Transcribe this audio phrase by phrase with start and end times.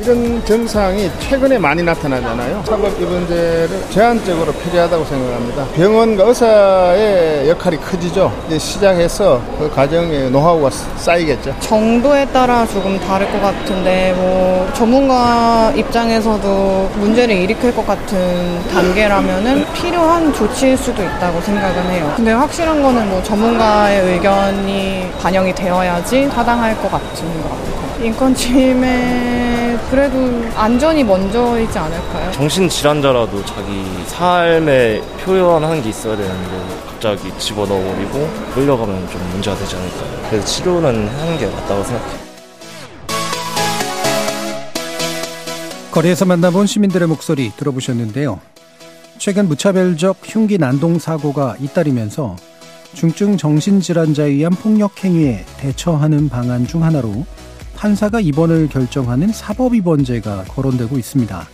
[0.00, 2.62] 이런 증상이 최근에 많이 나타나잖아요.
[2.64, 5.66] 사법 입원제를 제한적으로 폐지하다고 생각합니다.
[5.74, 8.32] 병원과 의사의 역할이 커지죠.
[8.46, 11.54] 이제 시작해서 그 과정에 노하우가 쌓이겠죠.
[11.58, 20.32] 정도에 따라 조금 다를 것 같은데 뭐 전문가 입장에서도 문제를 일으킬 것 같은 단계라면은 필요한
[20.32, 22.12] 조치일 수도 있다고 생각은 해요.
[22.14, 27.78] 근데 확실한 거는 뭐 전문가의 의견이 반영이 되어야지 타당할 것 같은 것 같아요.
[28.00, 29.57] 인권 침해
[29.90, 30.18] 그래도
[30.54, 32.30] 안전이 먼저이지 않을까요?
[32.32, 40.28] 정신질환자라도 자기 삶에 표현하는 게 있어야 되는데 갑자기 집어넣어버리고 끌려가면 좀 문제가 되지 않을까요?
[40.28, 42.28] 그래서 치료는 하는 게 맞다고 생각해요.
[45.90, 48.40] 거리에서 만나본 시민들의 목소리 들어보셨는데요.
[49.16, 52.36] 최근 무차별적 흉기 난동 사고가 잇따르면서
[52.92, 57.24] 중증 정신질환자에 의한 폭력 행위에 대처하는 방안 중 하나로
[57.78, 61.48] 판사가 입원을 결정하는 사법 입원제가 거론되고 있습니다.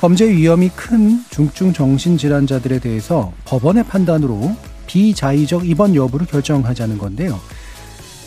[0.00, 4.56] 범죄 위험이 큰 중증 정신질환자들에 대해서 법원의 판단으로
[4.88, 7.38] 비자의적 입원 여부를 결정하자는 건데요.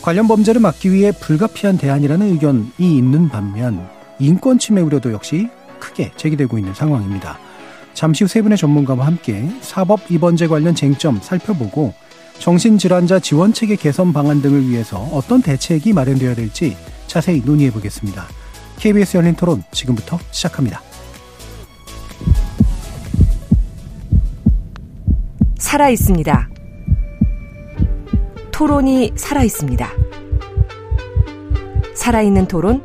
[0.00, 3.86] 관련 범죄를 막기 위해 불가피한 대안이라는 의견이 있는 반면
[4.18, 7.38] 인권 침해 우려도 역시 크게 제기되고 있는 상황입니다.
[7.92, 11.92] 잠시 후 세 분의 전문가와 함께 사법 입원제 관련 쟁점 살펴보고
[12.38, 18.26] 정신질환자 지원체계 개선 방안 등을 위해서 어떤 대책이 마련되어야 될지 자세히 논의해 보겠습니다.
[18.78, 20.82] KBS 열린 토론 지금부터 시작합니다.
[25.58, 26.48] 살아 있습니다.
[28.52, 29.90] 토론이 살아 있습니다.
[31.94, 32.82] 살아있는 토론,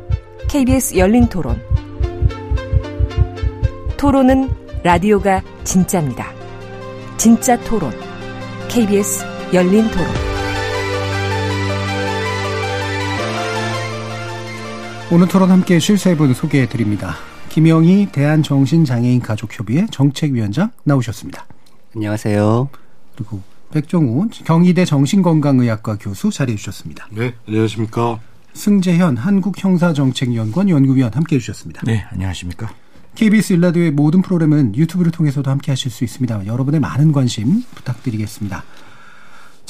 [0.48, 1.62] KBS 열린 토론.
[3.96, 4.48] 토론은
[4.82, 6.32] 라디오가 진짜입니다.
[7.16, 7.92] 진짜 토론,
[8.68, 10.29] KBS 열린 토론.
[15.12, 17.16] 오늘 토론 함께 해주실 세 분 소개해 드립니다.
[17.48, 21.46] 김영희 대한정신장애인 가족협의회 정책위원장 나오셨습니다.
[21.96, 22.68] 안녕하세요.
[23.16, 23.40] 그리고
[23.72, 27.08] 백종우 경희대 정신건강의학과 교수 자리해 주셨습니다.
[27.10, 28.20] 네, 안녕하십니까.
[28.52, 31.82] 승재현 한국형사정책연구원 연구위원 함께 해주셨습니다.
[31.84, 32.70] 네, 안녕하십니까.
[33.16, 36.46] KBS 일라디오의 모든 프로그램은 유튜브를 통해서도 함께 하실 수 있습니다.
[36.46, 38.62] 여러분의 많은 관심 부탁드리겠습니다.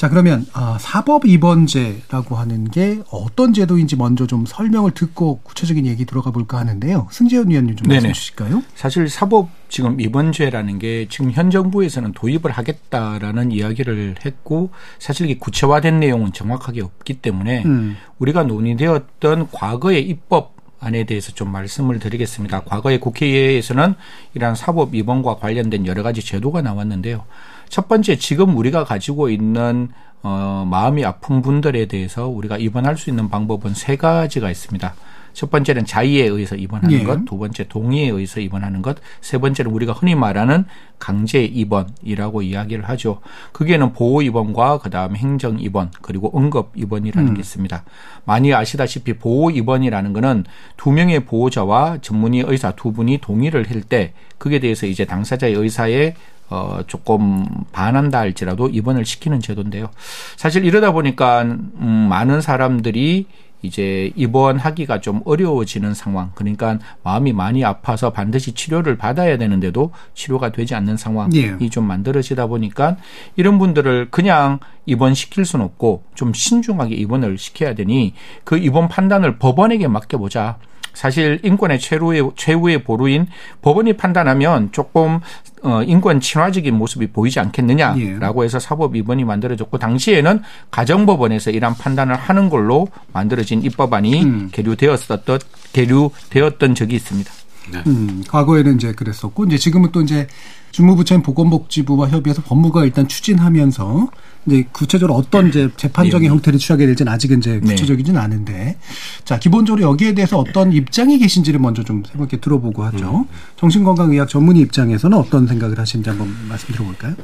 [0.01, 6.05] 자, 그러면 아, 사법 입원제라고 하는 게 어떤 제도인지 먼저 좀 설명을 듣고 구체적인 얘기
[6.05, 7.07] 들어가 볼까 하는데요.
[7.11, 8.63] 승재현 위원님 좀 말씀해 주실까요?
[8.73, 15.99] 사실 사법 지금 입원제라는 게 지금 현 정부에서는 도입을 하겠다라는 이야기를 했고 사실 이게 구체화된
[15.99, 17.95] 내용은 정확하게 없기 때문에 음.
[18.17, 22.61] 우리가 논의되었던 과거의 입법 안에 대해서 좀 말씀을 드리겠습니다.
[22.61, 23.93] 과거에 국회에서는
[24.33, 27.23] 이러한 사법 입원과 관련된 여러 가지 제도가 나왔는데요.
[27.71, 29.87] 첫 번째 지금 우리가 가지고 있는
[30.23, 34.93] 어, 마음이 아픈 분들에 대해서 우리가 입원할 수 있는 방법은 세 가지가 있습니다.
[35.31, 37.03] 첫 번째는 자의에 의해서 입원하는 예.
[37.05, 40.65] 것, 두 번째 동의에 의해서 입원하는 것, 세 번째는 우리가 흔히 말하는
[40.99, 43.21] 강제 입원이라고 이야기를 하죠.
[43.53, 47.33] 그게는 보호 입원과 그다음에 행정 입원 그리고 응급 입원이라는 음.
[47.35, 47.85] 게 있습니다.
[48.25, 50.43] 많이 아시다시피 보호 입원이라는 거는
[50.75, 56.15] 두 명의 보호자와 전문의 의사 두 분이 동의를 할 때 그게 대해서 이제 당사자의 의사에
[56.51, 59.89] 어, 조금 반한다 할지라도 입원을 시키는 제도인데요.
[60.35, 63.25] 사실 이러다 보니까 음, 많은 사람들이
[63.61, 66.31] 이제 입원하기가 좀 어려워지는 상황.
[66.35, 71.69] 그러니까 마음이 많이 아파서 반드시 치료를 받아야 되는데도 치료가 되지 않는 상황이 예.
[71.69, 72.97] 좀 만들어지다 보니까
[73.35, 78.13] 이런 분들을 그냥 입원시킬 수는 없고 좀 신중하게 입원을 시켜야 되니
[78.43, 80.57] 그 입원 판단을 법원에게 맡겨보자.
[80.93, 83.27] 사실 인권의 최후의 최후의 보루인
[83.61, 85.19] 법원이 판단하면 조금
[85.63, 88.45] 어 인권 친화적인 모습이 보이지 않겠느냐라고 예.
[88.45, 94.49] 해서 사법 위반이 만들어졌고 당시에는 가정법원에서 이러한 판단을 하는 걸로 만들어진 입법안이 음.
[94.51, 95.39] 계류되었었던
[95.73, 97.31] 계류되었던 적이 있습니다.
[97.71, 97.83] 네.
[97.87, 100.27] 음, 과거에는 이제 그랬었고 이제 지금은 또 이제
[100.71, 104.09] 주무부처인 보건복지부와 협의해서 법무가 일단 추진하면서
[104.47, 106.29] 이제 구체적으로 어떤 이제 재판적인 네.
[106.29, 107.59] 형태를 취하게 될지는 아직은 이제 네.
[107.59, 108.77] 구체적이진 않은데
[109.25, 113.19] 자 기본적으로 여기에 대해서 어떤 입장이 계신지를 먼저 좀 해볼게 들어보고 하죠.
[113.19, 113.25] 음.
[113.57, 117.15] 정신건강의학 전문의 입장에서는 어떤 생각을 하시는지 한번 말씀 드려볼까요?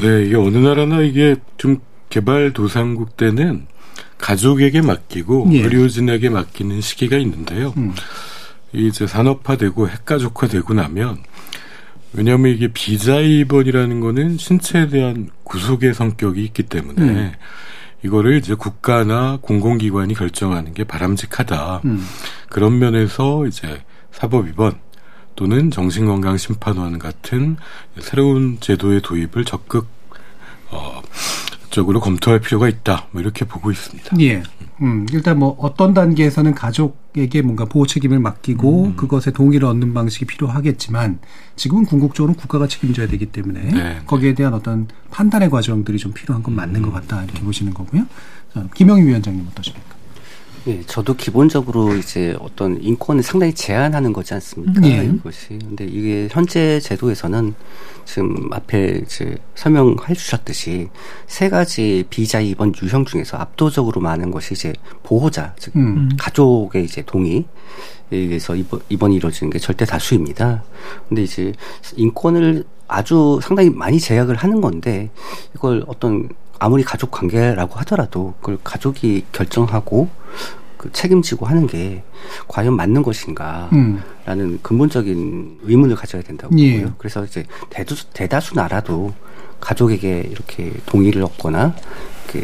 [0.00, 1.78] 네, 이게 어느 나라나 이게 좀
[2.10, 3.66] 개발도상국 때는
[4.18, 5.60] 가족에게 맡기고 예.
[5.62, 7.74] 의료진에게 맡기는 시기가 있는데요.
[7.76, 7.92] 음.
[8.74, 11.18] 이제 산업화되고 핵가족화되고 나면
[12.12, 17.32] 왜냐하면 이게 비자입원이라는 거는 신체에 대한 구속의 성격이 있기 때문에 음.
[18.04, 21.80] 이거를 이제 국가나 공공기관이 결정하는 게 바람직하다.
[21.86, 22.06] 음.
[22.48, 23.82] 그런 면에서 이제
[24.12, 24.78] 사법 입원
[25.34, 27.56] 또는 정신건강심판원 같은
[27.98, 29.88] 새로운 제도의 도입을 적극
[30.70, 31.02] 어,
[31.70, 33.08] 적으로 검토할 필요가 있다.
[33.10, 34.16] 뭐 이렇게 보고 있습니다.
[34.20, 34.42] 예.
[34.82, 38.96] 음, 일단 뭐 어떤 단계에서는 가족에게 뭔가 보호 책임을 맡기고 음.
[38.96, 41.20] 그것에 동의를 얻는 방식이 필요하겠지만
[41.56, 44.00] 지금은 궁극적으로 국가가 책임져야 되기 때문에 네.
[44.06, 47.46] 거기에 대한 어떤 판단의 과정들이 좀 필요한 건 맞는 것 같다 이렇게 음.
[47.46, 48.06] 보시는 거고요.
[48.52, 49.93] 자, 김영희 위원장님 어떠십니까?
[50.66, 54.80] 예, 저도 기본적으로 이제 어떤 인권을 상당히 제한하는 거지 않습니까?
[54.86, 55.04] 예.
[55.04, 55.48] 이것이.
[55.48, 57.54] 근데 이게 현재 제도에서는
[58.06, 60.88] 지금 앞에 이제 설명해 주셨듯이
[61.26, 64.72] 세 가지 비자 입원 유형 중에서 압도적으로 많은 것이 이제
[65.02, 66.08] 보호자, 즉 음.
[66.18, 67.44] 가족의 이제 동의
[68.10, 70.62] 에의해서 입원, 입원이 이루어지는 게 절대 다수입니다.
[71.08, 71.52] 근데 이제
[71.96, 75.10] 인권을 아주 상당히 많이 제약을 하는 건데
[75.54, 76.28] 이걸 어떤
[76.64, 80.08] 아무리 가족 관계라고 하더라도 그걸 가족이 결정하고
[80.78, 82.02] 그 책임지고 하는 게
[82.48, 84.00] 과연 맞는 것인가라는
[84.30, 84.58] 음.
[84.62, 86.78] 근본적인 의문을 가져야 된다고 예.
[86.78, 86.94] 보고요.
[86.96, 89.12] 그래서 이제 대다수, 대다수 나라도
[89.60, 91.74] 가족에게 이렇게 동의를 얻거나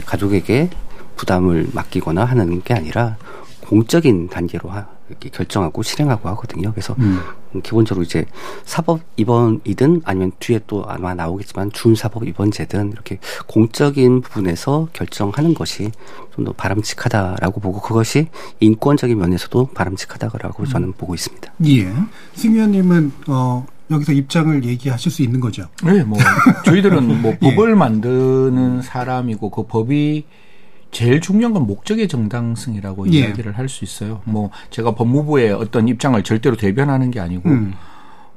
[0.05, 0.69] 가족에게
[1.17, 3.17] 부담을 맡기거나 하는 게 아니라
[3.63, 6.71] 공적인 단계로 하, 이렇게 결정하고 실행하고 하거든요.
[6.73, 7.21] 그래서 음.
[7.63, 8.25] 기본적으로 이제
[8.65, 15.91] 사법 입원이든 아니면 뒤에 또 아마 나오겠지만 준사법 입원제든 이렇게 공적인 부분에서 결정하는 것이
[16.35, 18.29] 좀 더 바람직하다라고 보고 그것이
[18.61, 20.93] 인권적인 면에서도 바람직하다고 저는 음.
[20.97, 21.53] 보고 있습니다.
[21.67, 21.93] 예.
[22.33, 25.67] 승 의원님은 어 여기서 입장을 얘기하실 수 있는 거죠.
[25.85, 26.19] 네, 뭐
[26.65, 27.51] 저희들은 뭐 예.
[27.51, 30.25] 법을 만드는 사람이고 그 법이
[30.91, 33.19] 제일 중요한 건 목적의 정당성이라고 예.
[33.19, 34.21] 이야기를 할 수 있어요.
[34.25, 37.75] 뭐 제가 법무부의 어떤 입장을 절대로 대변하는 게 아니고 음.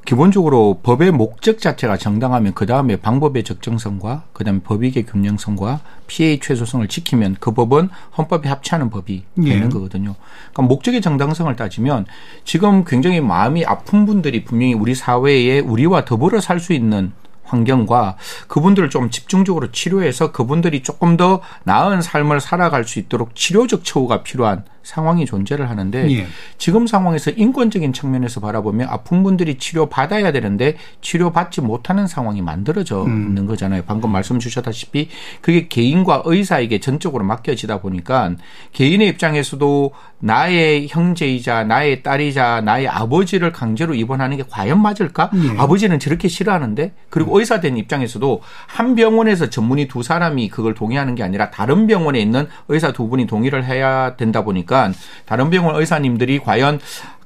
[0.06, 6.86] 기본적으로 법의 목적 자체가 정당하면 그 다음에 방법의 적정성과 그 다음에 법익의 균형성과 피해의 최소성을
[6.90, 9.50] 지키면 그 법은 헌법에 합치하는 법이 예.
[9.50, 10.16] 되는 거거든요.
[10.52, 12.06] 그러니까 목적의 정당성을 따지면
[12.44, 17.14] 지금 굉장히 마음이 아픈 분들이 분명히 우리 사회에 우리와 더불어 살 수 있는
[17.44, 18.18] 환경과
[18.48, 24.66] 그분들을 좀 집중적으로 치료해서 그분들이 조금 더 나은 삶을 살아갈 수 있도록 치료적 처우가 필요한
[24.84, 26.28] 상황이 존재를 하는데 예.
[26.58, 33.06] 지금 상황에서 인권적인 측면에서 바라보면 아픈 분들이 치료 받아야 되는데 치료 받지 못하는 상황이 만들어져
[33.06, 33.28] 음.
[33.30, 33.84] 있는 거잖아요.
[33.88, 35.10] 방금 말씀 주셨다시피
[35.42, 38.36] 그게 개인과 의사에게 전적으로 맡겨지다 보니까
[38.74, 45.32] 개인의 입장에서도 나의 형제이자 나의 딸이자 나의 아버지를 강제로 입원하는 게 과연 맞을까?
[45.36, 45.58] 예.
[45.58, 47.40] 아버지는 저렇게 싫어하는데 그리고 음.
[47.40, 52.48] 의사 된 입장에서도 한 병원에서 전문의 두 사람이 그걸 동의하는 게 아니라 다른 병원에 있는
[52.68, 54.92] 의사 두 분이 동의를 해야 된다 보니까 보니까
[55.26, 56.80] 다른 병원 의사님들이 과연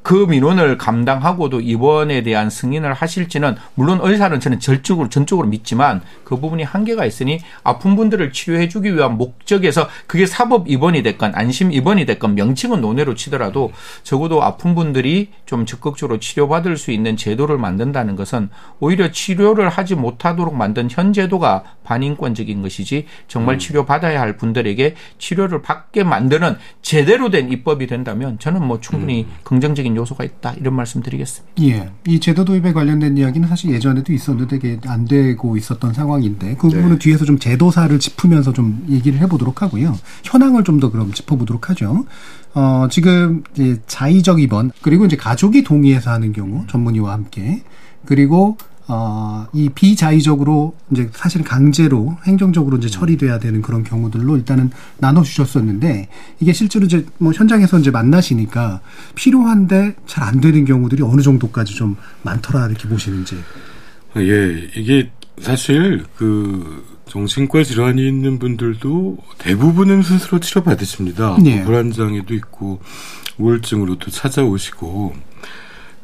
[0.07, 6.63] 그 민원을 감당하고도 입원에 대한 승인을 하실지는 물론 의사는 저는 절적으로 전적으로 믿지만 그 부분이
[6.63, 12.35] 한계가 있으니 아픈 분들을 치료해 주기 위한 목적에서 그게 사법 입원이 됐건 안심 입원이 됐건
[12.35, 13.73] 명칭은 논외로 치더라도
[14.03, 18.49] 적어도 아픈 분들이 좀 적극적으로 치료받을 수 있는 제도를 만든다는 것은
[18.79, 23.59] 오히려 치료를 하지 못하도록 만든 현 제도가 반인권적인 것이지 정말 음.
[23.59, 29.35] 치료받아야 할 분들에게 치료를 받게 만드는 제대로 된 입법이 된다면 저는 뭐 충분히 음.
[29.43, 31.53] 긍정적인 요소가 있다 이런 말씀 드리겠습니다.
[31.63, 36.69] 예, 이 제도 도입에 관련된 이야기는 사실 예전에도 있었는데 이게 안 되고 있었던 상황인데 그
[36.69, 36.99] 부분은 네.
[36.99, 39.95] 뒤에서 좀 제도사를 짚으면서 좀 얘기를 해보도록 하고요.
[40.23, 42.05] 현황을 좀 더 그럼 짚어보도록 하죠.
[42.53, 47.63] 어, 지금 이제 자의적 입원 그리고 이제 가족이 동의해서 하는 경우 전문의와 함께
[48.05, 48.57] 그리고
[48.89, 56.07] 어, 이 비자의적으로 이제 사실 강제로 행정적으로 이제 처리돼야 되는 그런 경우들로 일단은 나눠 주셨었는데
[56.39, 58.79] 이게 실제로 이제 뭐 현장에서 이제 만나시니까
[59.15, 63.37] 필요한데 잘 안 되는 경우들이 어느 정도까지 좀 많더라 이렇게 보시는지.
[64.17, 71.37] 예, 이게 사실 그 정신과 질환이 있는 분들도 대부분은 스스로 치료받으십니다.
[71.45, 71.63] 예.
[71.63, 72.81] 불안장애도 있고
[73.37, 75.13] 우울증으로도 찾아오시고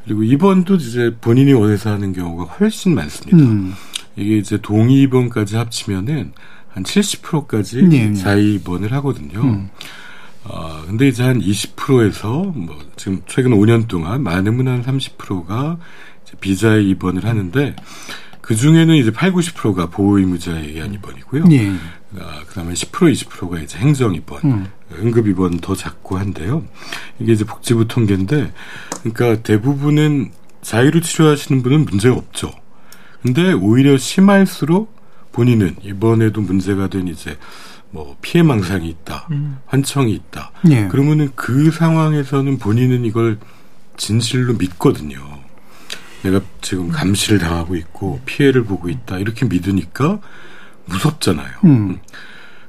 [0.03, 3.37] 그리고 입원도 이제 본인이 원해서 하는 경우가 훨씬 많습니다.
[3.37, 3.73] 음.
[4.15, 6.33] 이게 이제 동의 입원까지 합치면은
[6.69, 8.13] 한 70%까지 네, 네.
[8.13, 9.41] 자의 입원을 하거든요.
[9.41, 9.69] 음.
[10.43, 15.77] 어, 근데 이제 한 20%에서 뭐 지금 최근 5년 동안 많으면 한 30%가
[16.23, 17.75] 이제 비자의 입원을 하는데
[18.43, 21.45] 그 중에는 이제 8, 90%가 보호 의무자에 의한 입원이고요.
[21.45, 21.73] 네.
[22.19, 24.67] 아, 그다음에 10% 20%가 이제 행정 입원, 음.
[24.91, 26.65] 응급 입원 더 작고 한데요.
[27.19, 28.51] 이게 이제 복지부 통계인데,
[29.01, 32.51] 그러니까 대부분은 자유로 치료하시는 분은 문제가 없죠.
[33.21, 34.93] 근데 오히려 심할수록
[35.31, 37.37] 본인은 이번에도 문제가 된 이제
[37.91, 39.59] 뭐 피해 망상이 있다, 음.
[39.67, 40.51] 환청이 있다.
[40.69, 40.89] 예.
[40.89, 43.39] 그러면은 그 상황에서는 본인은 이걸
[43.95, 45.32] 진실로 믿거든요.
[46.23, 50.19] 내가 지금 감시를 당하고 있고 피해를 보고 있다 이렇게 믿으니까
[50.85, 51.51] 무섭잖아요.
[51.65, 51.99] 음.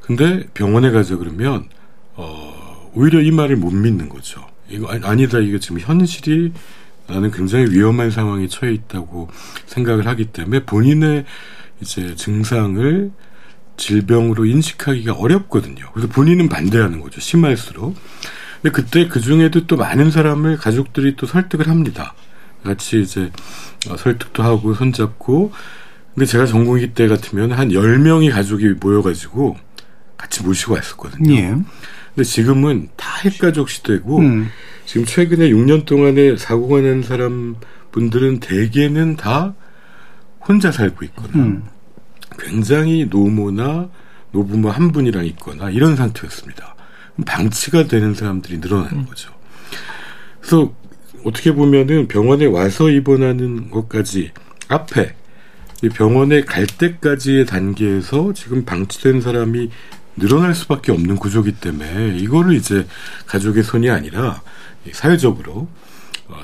[0.02, 1.68] 근데 병원에 가자 그러면
[2.14, 4.46] 어 오히려 이 말을 못 믿는 거죠.
[4.68, 6.52] 이거 아니다 이게 지금 현실이
[7.06, 9.28] 나는 굉장히 위험한 상황에 처해 있다고
[9.66, 11.24] 생각을 하기 때문에 본인의
[11.80, 13.10] 이제 증상을
[13.76, 15.90] 질병으로 인식하기가 어렵거든요.
[15.92, 17.20] 그래서 본인은 반대하는 거죠.
[17.20, 17.96] 심할수록.
[18.62, 22.14] 근데 그때 그 중에도 또 많은 사람을 가족들이 또 설득을 합니다.
[22.64, 23.30] 같이 이제
[23.88, 25.52] 어, 설득도 하고 손잡고
[26.14, 29.56] 근데 제가 전공기 때 같으면 한 10명이 가족이 모여가지고
[30.16, 31.34] 같이 모시고 왔었거든요.
[31.34, 31.54] 예.
[32.14, 34.48] 근데 지금은 다 핵가족 시대고 음.
[34.86, 37.56] 지금 최근에 6년 동안에 사고가 난 사람
[37.90, 39.54] 분들은 대개는 다
[40.40, 41.64] 혼자 살고 있거나 음.
[42.38, 43.88] 굉장히 노모나
[44.30, 46.74] 노부모 한 분이랑 있거나 이런 상태였습니다.
[47.26, 49.06] 방치가 되는 사람들이 늘어나는 음.
[49.06, 49.32] 거죠.
[50.40, 50.72] 그래서
[51.24, 54.30] 어떻게 보면은 병원에 와서 입원하는 것까지
[54.68, 55.14] 앞에
[55.94, 59.70] 병원에 갈 때까지의 단계에서 지금 방치된 사람이
[60.16, 62.86] 늘어날 수밖에 없는 구조기 때문에 이거를 이제
[63.26, 64.42] 가족의 손이 아니라
[64.92, 65.68] 사회적으로 어,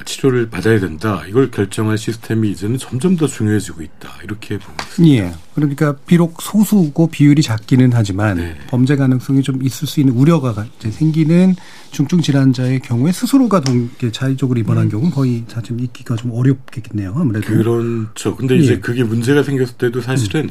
[0.04, 1.22] 치료를 받아야 된다.
[1.28, 4.10] 이걸 결정할 시스템이 이제는 점점 더 중요해지고 있다.
[4.25, 5.14] 이렇게 보고 있습니다.
[5.14, 5.32] 예.
[5.54, 8.56] 그러니까 비록 소수고 비율이 작기는 하지만 네.
[8.68, 11.54] 범죄 가능성이 좀 있을 수 있는 우려가 이제 생기는
[11.90, 14.90] 중증 질환자의 경우에 스스로가 동, 자의적으로 입원한 음.
[14.90, 17.14] 경우는 거의 사실 있기가 좀 어렵겠네요.
[17.16, 18.37] 아무래도 그렇죠.
[18.37, 18.78] 근데 이제 예.
[18.78, 20.50] 그게 문제가 생겼을 때도 사실은 음.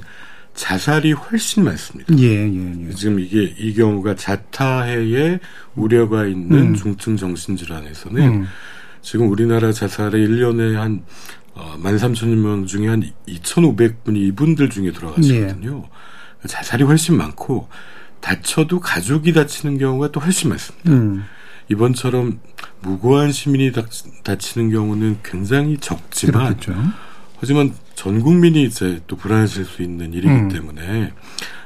[0.55, 2.17] 자살이 훨씬 많습니다.
[2.17, 2.93] 예, 예, 예.
[2.93, 5.39] 지금 이게 이 경우가 자타해의
[5.75, 6.73] 우려가 있는 음.
[6.73, 8.45] 중증 정신질환에서는 음.
[9.01, 11.03] 지금 우리나라 자살의 1년에 한
[11.53, 15.83] 어, 13,000명 중에 한 2,500분이 이분들 중에 돌아가시거든요.
[16.43, 16.47] 예.
[16.47, 17.67] 자살이 훨씬 많고
[18.21, 20.91] 다쳐도 가족이 다치는 경우가 또 훨씬 많습니다.
[20.91, 21.25] 음.
[21.69, 22.39] 이번처럼
[22.81, 23.71] 무고한 시민이
[24.23, 26.73] 다치는 경우는 굉장히 적지만 그렇겠죠.
[27.39, 30.47] 하지만 전 국민이 이제 또 불안해질 수 있는 일이기 음.
[30.47, 31.11] 때문에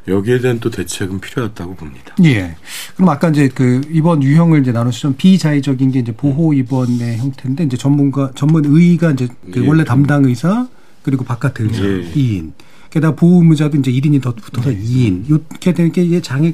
[0.08, 2.16] 여기에 대한 또 대책은 필요하다고 봅니다.
[2.24, 2.56] 예.
[2.96, 7.78] 그럼 아까 이제 그 입원 유형을 이제 나누시면 비자의적인 게 이제 보호 입원의 형태인데 이제
[7.78, 9.68] 전문가 전문 의가 이제 그 예.
[9.68, 10.68] 원래 담당 의사
[11.04, 12.02] 그리고 바깥 의사 예.
[12.02, 12.54] 2인.
[12.90, 14.80] 게다가 보호 의무자도 이제 1인이 더 붙어서 네.
[14.80, 15.30] 2인.
[15.30, 16.52] 이렇게 되는 게 장애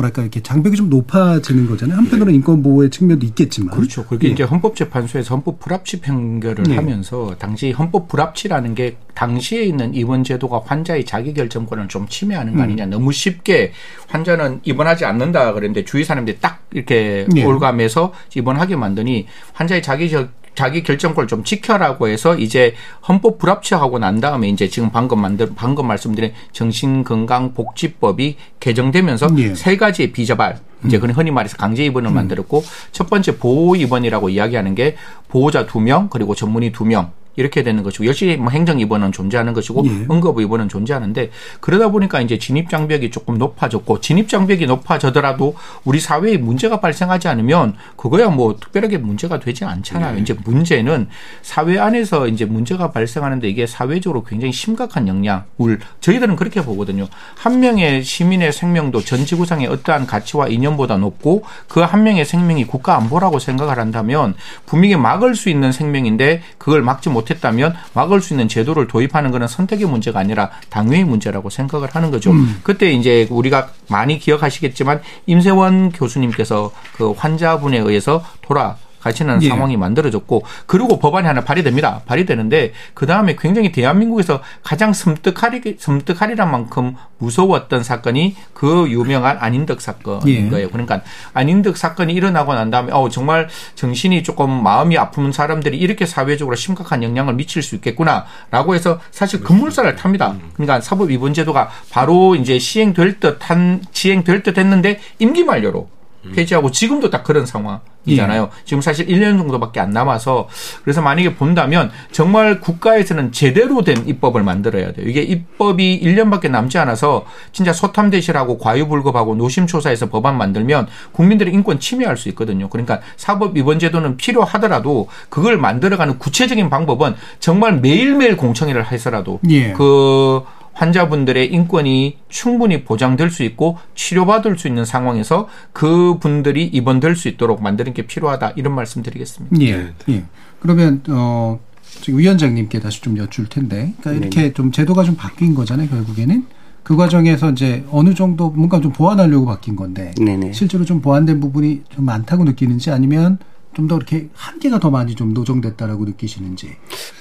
[0.00, 1.98] 뭐랄까 이렇게 장벽이 좀 높아지는 거잖아요.
[1.98, 2.36] 한편으로는 네.
[2.36, 4.04] 인권 보호의 측면도 있겠지만 그렇죠.
[4.06, 4.32] 그게 예.
[4.32, 6.74] 이제 헌법재판소에서 헌법 불합치 판결을 네.
[6.74, 12.60] 하면서 당시 헌법 불합치라는 게 당시에 있는 입원 제도가 환자의 자기 결정권을 좀 침해하는 거
[12.60, 12.64] 음.
[12.64, 12.84] 아니냐.
[12.84, 12.90] 음.
[12.90, 13.72] 너무 쉽게
[14.08, 17.44] 환자는 입원하지 않는다 그랬는데 주위 사람들이 딱 이렇게 예.
[17.44, 20.08] 올감해서 입원하게 만드니 환자의 자기
[20.54, 22.74] 자기 결정권을 좀 지켜라고 해서 이제
[23.08, 29.54] 헌법 불합치하고 난 다음에 이제 지금 방금 만들 방금 말씀드린 정신건강복지법이 개정되면서 예.
[29.54, 31.00] 세 가지의 비자발 이제 음.
[31.00, 32.14] 그런 흔히 말해서 강제 입원을 음.
[32.14, 34.96] 만들었고 첫 번째 보호 입원이라고 이야기하는 게
[35.28, 39.52] 보호자 두 명 그리고 전문의 두 명 이렇게 되는 것이고 열심히 뭐 행정 입원은 존재하는
[39.52, 39.90] 것이고 예.
[40.10, 46.38] 응급 입원은 존재하는데 그러다 보니까 이제 진입 장벽이 조금 높아졌고 진입 장벽이 높아져더라도 우리 사회에
[46.38, 50.16] 문제가 발생하지 않으면 그거야 뭐 특별하게 문제가 되지 않잖아요.
[50.16, 50.20] 예.
[50.20, 51.08] 이제 문제는
[51.42, 57.08] 사회 안에서 이제 문제가 발생하는데 이게 사회적으로 굉장히 심각한 영향을 저희들은 그렇게 보거든요.
[57.36, 62.96] 한 명의 시민의 생명도 전 지구상의 어떠한 가치와 이념보다 높고 그 한 명의 생명이 국가
[62.96, 64.34] 안보라고 생각을 한다면
[64.64, 69.48] 분명히 막을 수 있는 생명인데 그걸 막지 못 못했다면 막을 수 있는 제도를 도입하는 것은
[69.48, 72.30] 선택의 문제가 아니라 당위의 문제라고 생각을 하는 거죠.
[72.30, 72.60] 음.
[72.62, 79.48] 그때 이제 우리가 많이 기억하시겠지만 임세원 교수님께서 그 환자분에 의해서 돌아 가시는 예.
[79.48, 82.02] 상황이 만들어졌고 그리고 법안이 하나 발의됩니다.
[82.06, 90.46] 발의되는데 그 다음에 굉장히 대한민국에서 가장 섬뜩하리 섬뜩하리란 만큼 무서웠던 사건이 그 유명한 안인덕 사건인
[90.46, 90.50] 예.
[90.50, 90.70] 거예요.
[90.70, 91.02] 그러니까
[91.34, 97.02] 안인덕 사건이 일어나고 난 다음에 어 정말 정신이 조금 마음이 아픈 사람들이 이렇게 사회적으로 심각한
[97.02, 100.36] 영향을 미칠 수 있겠구나라고 해서 사실 급물살을 탑니다.
[100.54, 105.88] 그러니까 사법 위반 제도가 바로 이제 시행될 듯한 시행될 듯 했는데 임기 만료로
[106.34, 108.42] 폐지하고 지금도 딱 그런 상황이잖아요.
[108.42, 108.64] 예.
[108.64, 110.48] 지금 사실 1년 정도밖에 안 남아서
[110.82, 115.06] 그래서 만약에 본다면 정말 국가에서는 제대로 된 입법을 만들어야 돼요.
[115.08, 122.28] 이게 입법이 1년밖에 남지 않아서 진짜 소탐대실하고 과유불급하고 노심초사해서 법안 만들면 국민들의 인권 침해할 수
[122.30, 122.68] 있거든요.
[122.68, 129.72] 그러니까 사법 위반 제도는 필요하더라도 그걸 만들어가는 구체적인 방법은 정말 매일매일 공청회를 해서라도 예.
[129.72, 130.42] 그
[130.80, 137.92] 환자분들의 인권이 충분히 보장될 수 있고 치료받을 수 있는 상황에서 그분들이 입원될 수 있도록 만드는
[137.92, 139.60] 게 필요하다 이런 말씀드리겠습니다.
[139.60, 139.92] 예.
[140.08, 140.24] 예.
[140.58, 144.52] 그러면 어 지금 위원장님께 다시 좀 여쭐 텐데, 그러니까 이렇게 네.
[144.54, 145.88] 좀 제도가 좀 바뀐 거잖아요.
[145.88, 146.46] 결국에는
[146.82, 150.52] 그 과정에서 이제 어느 정도 뭔가 좀 보완하려고 바뀐 건데, 네네.
[150.52, 153.38] 실제로 좀 보완된 부분이 좀 많다고 느끼는지 아니면
[153.74, 156.76] 좀 더 이렇게 한계가 더 많이 좀 노정됐다라고 느끼시는지.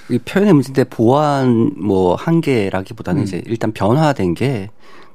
[0.09, 3.23] 이 표현의 문제인데 보완 뭐 한계라기보다는 음.
[3.23, 4.69] 이제 일단 변화된 게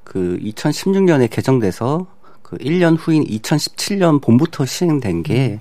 [0.04, 2.06] 그 2016년에 개정돼서
[2.42, 5.60] 그 1년 후인 2017년 봄부터 시행된 게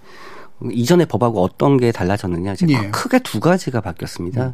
[0.71, 2.89] 이전의 법하고 어떤 게 달라졌느냐 이제 예.
[2.91, 4.45] 크게 두 가지가 바뀌었습니다.
[4.47, 4.53] 음.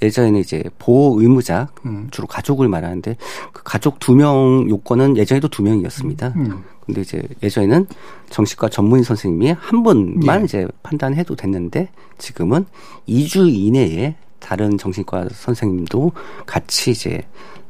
[0.00, 2.08] 예전에는 이제 보호 의무자 음.
[2.10, 3.16] 주로 가족을 말하는데
[3.52, 6.32] 그 가족 두 명 요건은 예전에도 두 명이었습니다.
[6.36, 6.64] 음.
[6.86, 7.86] 근데 이제 예전에는
[8.30, 10.44] 정신과 전문의 선생님이 한 번만 예.
[10.44, 12.64] 이제 판단해도 됐는데 지금은
[13.08, 16.12] 2주 이내에 다른 정신과 선생님도
[16.46, 17.22] 같이 이제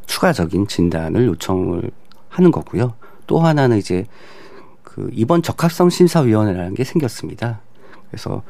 [0.07, 1.91] 추가적인 진단을 요청을
[2.29, 2.95] 하는 거고요.
[3.27, 4.07] 또 하나는 이제
[4.83, 7.61] 그 입원 적합성 심사위원회라는 게 생겼습니다.
[8.11, 8.43] 그래서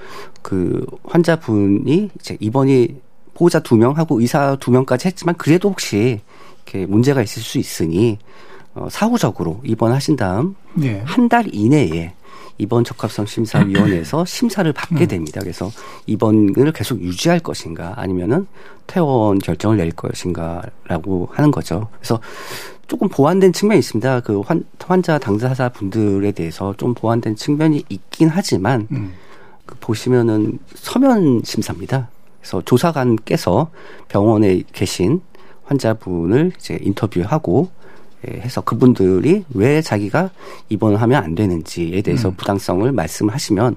[0.42, 3.00] 그 환자분이 이제 입원이
[3.34, 6.20] 보호자 두 명하고 의사 두 명까지 했지만 그래도 혹시
[6.64, 8.18] 이렇게 문제가 있을 수 있으니
[8.74, 11.02] 어, 사후적으로 입원하신 다음 네.
[11.04, 12.12] 한달 이내에
[12.58, 15.08] 입원 적합성 심사위원회에서 심사를 받게 음.
[15.08, 15.40] 됩니다.
[15.40, 15.70] 그래서
[16.06, 18.46] 입원을 계속 유지할 것인가 아니면은
[18.86, 21.88] 퇴원 결정을 낼 것인가라고 하는 거죠.
[21.98, 22.20] 그래서
[22.86, 24.20] 조금 보완된 측면이 있습니다.
[24.20, 29.14] 그 환, 환자 당사자 분들에 대해서 좀 보완된 측면이 있긴 하지만 음.
[29.80, 32.08] 그 보시면은 서면 심사입니다.
[32.40, 33.70] 그래서 조사관께서
[34.08, 35.20] 병원에 계신
[35.64, 37.68] 환자분을 이제 인터뷰하고
[38.28, 40.30] 예, 해서 그분들이 왜 자기가
[40.68, 42.34] 입원을 하면 안 되는지에 대해서 음.
[42.36, 43.76] 부당성을 말씀하시면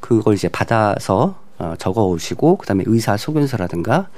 [0.00, 4.08] 그걸 이제 받아서 어, 적어 오시고 그다음에 의사 소견서라든가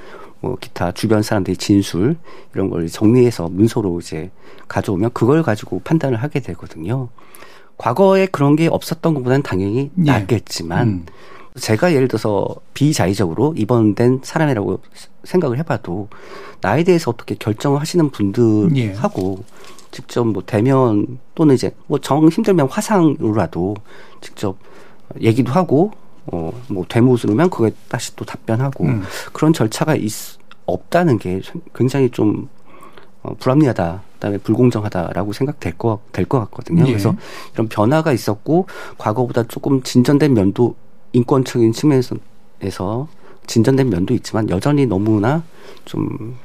[0.40, 2.16] 뭐 기타 주변 사람들의 진술
[2.54, 4.30] 이런 걸 정리해서 문서로 이제
[4.68, 7.08] 가져오면 그걸 가지고 판단을 하게 되거든요.
[7.78, 10.02] 과거에 그런 게 없었던 것보다는 당연히 예.
[10.02, 11.06] 낫겠지만 음.
[11.58, 14.80] 제가 예를 들어서 비자의적으로 입원된 사람이라고
[15.24, 16.08] 생각을 해봐도
[16.60, 19.44] 나에 대해서 어떻게 결정을 하시는 분들하고 예.
[19.90, 23.74] 직접 뭐 대면 또는 이제 뭐 정 힘들면 화상으로라도
[24.20, 24.56] 직접
[25.20, 25.92] 얘기도 하고
[26.32, 29.02] 어 뭐 되묻으면 그게 다시 또 답변하고 음.
[29.32, 30.12] 그런 절차가 있,
[30.66, 31.40] 없다는 게
[31.74, 32.48] 굉장히 좀
[33.22, 36.82] 어, 불합리하다, 그다음에 불공정하다라고 생각될 거 될 것 같거든요.
[36.82, 36.86] 예.
[36.86, 37.14] 그래서
[37.54, 38.66] 이런 변화가 있었고
[38.98, 40.74] 과거보다 조금 진전된 면도
[41.12, 43.08] 인권적인 측면에서
[43.46, 45.42] 진전된 면도 있지만 여전히 너무나
[45.84, 46.36] 좀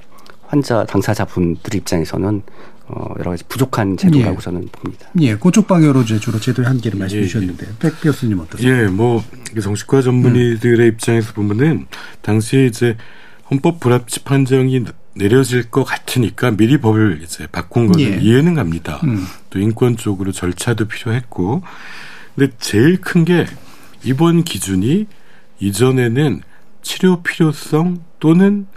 [0.48, 2.42] 환자 당사자분들 입장에서는
[2.88, 4.42] 어 여러 가지 부족한 제도라고 예.
[4.42, 5.08] 저는 봅니다.
[5.22, 7.72] 예, 그쪽 방향으로 이제 주로 제도의 한계를 말씀해 주셨는데 예.
[7.80, 8.72] 백 교수님 어떠세요?
[8.84, 9.24] 예, 뭐
[9.62, 10.94] 정신과 전문의들의 음.
[10.94, 11.88] 입장에서 보면은
[12.22, 12.98] 당시에 이제
[13.50, 18.18] 헌법 불합치 판정이 내려질 것 같으니까 미리 법을 이제 바꾼 거는 예.
[18.22, 19.00] 이해는 갑니다.
[19.04, 19.26] 음.
[19.50, 21.64] 또 인권 적으로 절차도 필요했고,
[22.36, 23.46] 근데 제일 큰 게
[24.04, 25.08] 이번 기준이
[25.60, 26.42] 이전에는
[26.82, 28.68] 치료 필요성 또는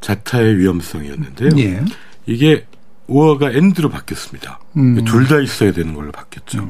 [0.00, 1.50] 자타의 위험성이었는데요.
[1.58, 1.84] 예.
[2.26, 2.66] 이게
[3.06, 4.60] 오어가 엔드로 바뀌었습니다.
[4.76, 5.04] 음.
[5.04, 6.60] 둘다 있어야 되는 걸로 바뀌었죠.
[6.60, 6.68] 음.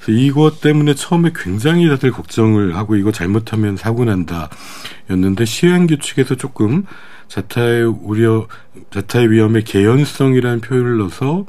[0.00, 6.86] 그래서 이것 때문에 처음에 굉장히 다들 걱정을 하고 이거 잘못하면 사고 난다였는데 시행 규칙에서 조금
[7.28, 8.46] 자타의 우려,
[8.90, 11.46] 자타의 위험의 개연성이라는 표현을 넣어서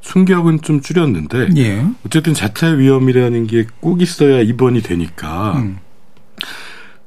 [0.00, 1.84] 충격은 좀 줄였는데 예.
[2.06, 5.78] 어쨌든 자타의 위험이라는 게 꼭 있어야 입원이 되니까 음.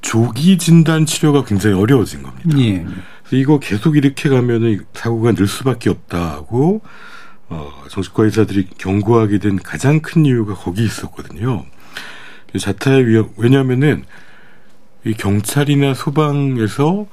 [0.02, 2.58] 조기 진단 치료가 굉장히 어려워진 겁니다.
[2.60, 2.84] 예.
[3.24, 6.82] 그래서 이거 계속 이렇게 가면은 사고가 늘 수밖에 없다고
[7.50, 11.66] 어, 정신과 의사들이 경고하게 된 가장 큰 이유가 거기 있었거든요.
[12.60, 14.04] 자타의 위험 왜냐하면은
[15.06, 17.08] 이 경찰이나 소방에서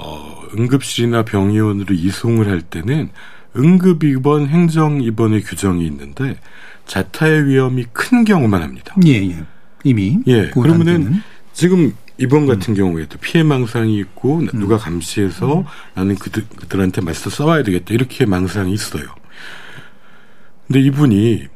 [0.00, 3.10] 어, 응급실이나 병의원으로 이송을 할 때는
[3.56, 6.38] 응급 입원, 행정 입원의 규정이 있는데
[6.86, 8.94] 자타의 위험이 큰 경우만 합니다.
[9.06, 9.44] 예, 예.
[9.84, 10.18] 이미.
[10.26, 10.50] 예.
[10.50, 12.76] 그러면은 지금 이번 같은 음.
[12.76, 14.78] 경우에도 피해 망상이 있고 누가 음.
[14.78, 15.64] 감시해서 음.
[15.94, 19.04] 나는 그들, 그들한테 맞서 싸워야 되겠다 이렇게 망상이 있어요.
[20.66, 21.46] 근데 이분이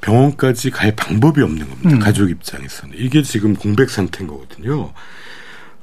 [0.00, 1.90] 병원까지 갈 방법이 없는 겁니다.
[1.90, 1.98] 음.
[1.98, 4.92] 가족 입장에서는 이게 지금 공백 상태인 거거든요.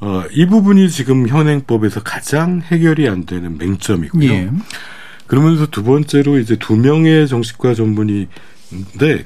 [0.01, 4.29] 어, 이 부분이 지금 현행법에서 가장 해결이 안 되는 맹점이고요.
[4.29, 4.49] 예.
[5.27, 9.25] 그러면서 두 번째로 이제 두 명의 정신과 전문의인데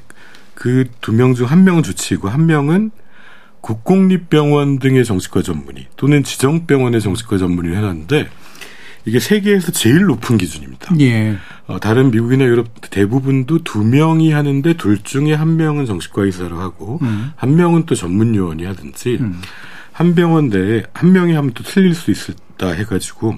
[0.54, 2.92] 그 두 명 중 한 명은 주치의고 한 명은
[3.62, 8.30] 국공립병원 등의 정신과 전문의 또는 지정병원의 정신과 전문의를 해놨는데
[9.08, 10.96] 이게 세계에서 제일 높은 기준입니다.
[11.00, 11.36] 예.
[11.68, 17.00] 어, 다른 미국이나 유럽 대부분도 두 명이 하는데 둘 중에 한 명은 정신과 의사로 하고
[17.02, 17.32] 음.
[17.36, 19.42] 한 명은 또 전문 요원이 하든지 음.
[19.95, 23.36] 한 병원 내에 한 명이 하면 또 틀릴 수 있다 해가지고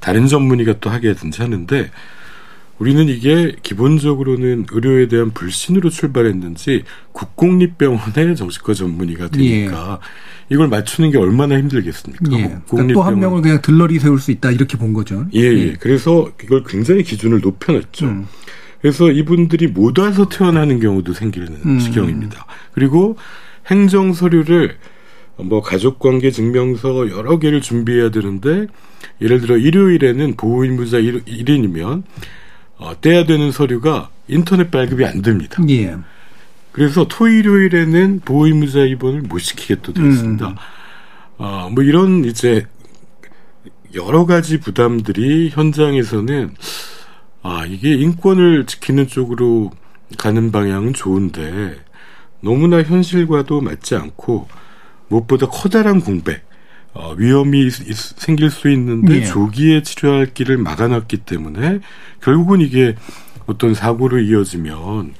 [0.00, 1.88] 다른 전문의가 또 하게 하든지 하는데
[2.80, 6.82] 우리는 이게 기본적으로는 의료에 대한 불신으로 출발했는지
[7.12, 10.54] 국공립병원의 정신과 전문의가 되니까 예.
[10.54, 12.24] 이걸 맞추는 게 얼마나 힘들겠습니까?
[12.32, 12.58] 예.
[12.68, 15.26] 그러니까 또한 명을 그냥 들러리 세울 수 있다 이렇게 본 거죠.
[15.32, 15.58] 예, 예.
[15.58, 15.72] 예.
[15.78, 18.06] 그래서 이걸 굉장히 기준을 높여놨죠.
[18.06, 18.26] 음.
[18.80, 21.78] 그래서 이분들이 못 와서 태어나는 경우도 생기는 음.
[21.78, 22.46] 지경입니다.
[22.72, 23.16] 그리고
[23.68, 24.76] 행정 서류를
[25.36, 28.66] 뭐 가족관계 증명서 여러 개를 준비해야 되는데
[29.20, 32.02] 예를 들어 일요일에는 보호의무자 1인이면
[32.78, 35.62] 어, 떼야 되는 서류가 인터넷 발급이 안 됩니다.
[35.68, 35.96] 예.
[36.72, 40.48] 그래서 토일요일에는 보호의무자 입원을 못 시키게 또 되었습니다.
[40.48, 40.54] 음.
[41.38, 42.66] 아, 뭐 이런 이제
[43.94, 46.54] 여러 가지 부담들이 현장에서는
[47.42, 49.70] 아, 이게 인권을 지키는 쪽으로
[50.18, 51.76] 가는 방향은 좋은데
[52.40, 54.48] 너무나 현실과도 맞지 않고
[55.08, 56.42] 무엇보다 커다란 공백,
[56.94, 59.24] 어, 위험이 있, 생길 수 있는데 예.
[59.24, 61.80] 조기에 치료할 길을 막아놨기 때문에
[62.22, 62.94] 결국은 이게
[63.46, 65.14] 어떤 사고로 이어지면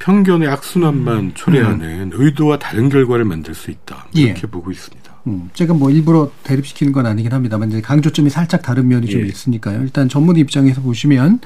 [0.00, 1.32] 편견의 악순환만 음.
[1.34, 2.10] 초래하는 음.
[2.12, 4.06] 의도와 다른 결과를 만들 수 있다.
[4.12, 4.50] 이렇게 예.
[4.50, 5.04] 보고 있습니다.
[5.26, 9.10] 음, 제가 뭐 일부러 대립시키는 건 아니긴 합니다만 이제 강조점이 살짝 다른 면이 예.
[9.10, 9.82] 좀 있으니까요.
[9.82, 11.40] 일단 전문 입장에서 보시면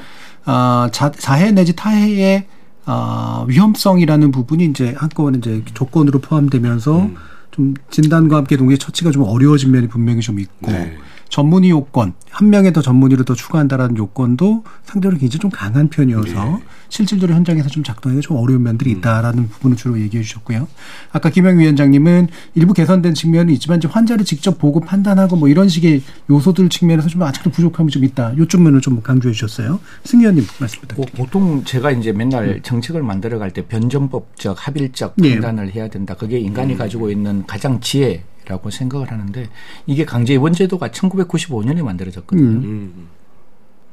[0.45, 2.47] 아, 자, 자해 내지 타해의
[2.87, 7.17] 아, 위험성이라는 부분이 이제 한꺼번에 이제 조건으로 포함되면서 음.
[7.59, 10.97] 좀 진단과 함께 동시에 처치가 좀 어려워진 면이 분명히 좀 있고 네.
[11.29, 16.59] 전문의 요건 한 명의 더 전문의를 더 추가한다라는 요건도 상대적으로 굉장히 좀 강한 편이어서 네.
[16.88, 18.99] 실질적으로 현장에서 좀 작동하기가 좀 어려운 면들이 음.
[18.99, 19.49] 있다라는 음.
[19.49, 20.69] 부분을 주로 얘기해 주셨고요.
[21.12, 26.03] 아까 김영 위원장님은 일부 개선된 측면이 있지만 이제 환자를 직접 보고 판단하고 뭐 이런 식의
[26.31, 28.37] 요소들 측면에서 좀 아직도 부족함이 좀 있다.
[28.38, 29.81] 요쪽 면을 좀 강조해 주셨어요.
[30.05, 31.19] 승 의원님 말씀 부탁드립니다.
[31.23, 32.61] 보통 제가 이제 맨날 음.
[32.62, 35.33] 정책을 만들어 갈 때 변전법적, 합일적 네.
[35.33, 35.73] 판단을 네.
[35.73, 36.14] 해야 된다.
[36.14, 36.79] 그게 인간이 음.
[36.79, 39.47] 가지고 있는 가장 지혜 라고 생각을 하는데
[39.87, 42.67] 이게 강제 입원 제도가 1995년에 만들어졌거든요.
[42.67, 43.09] 음.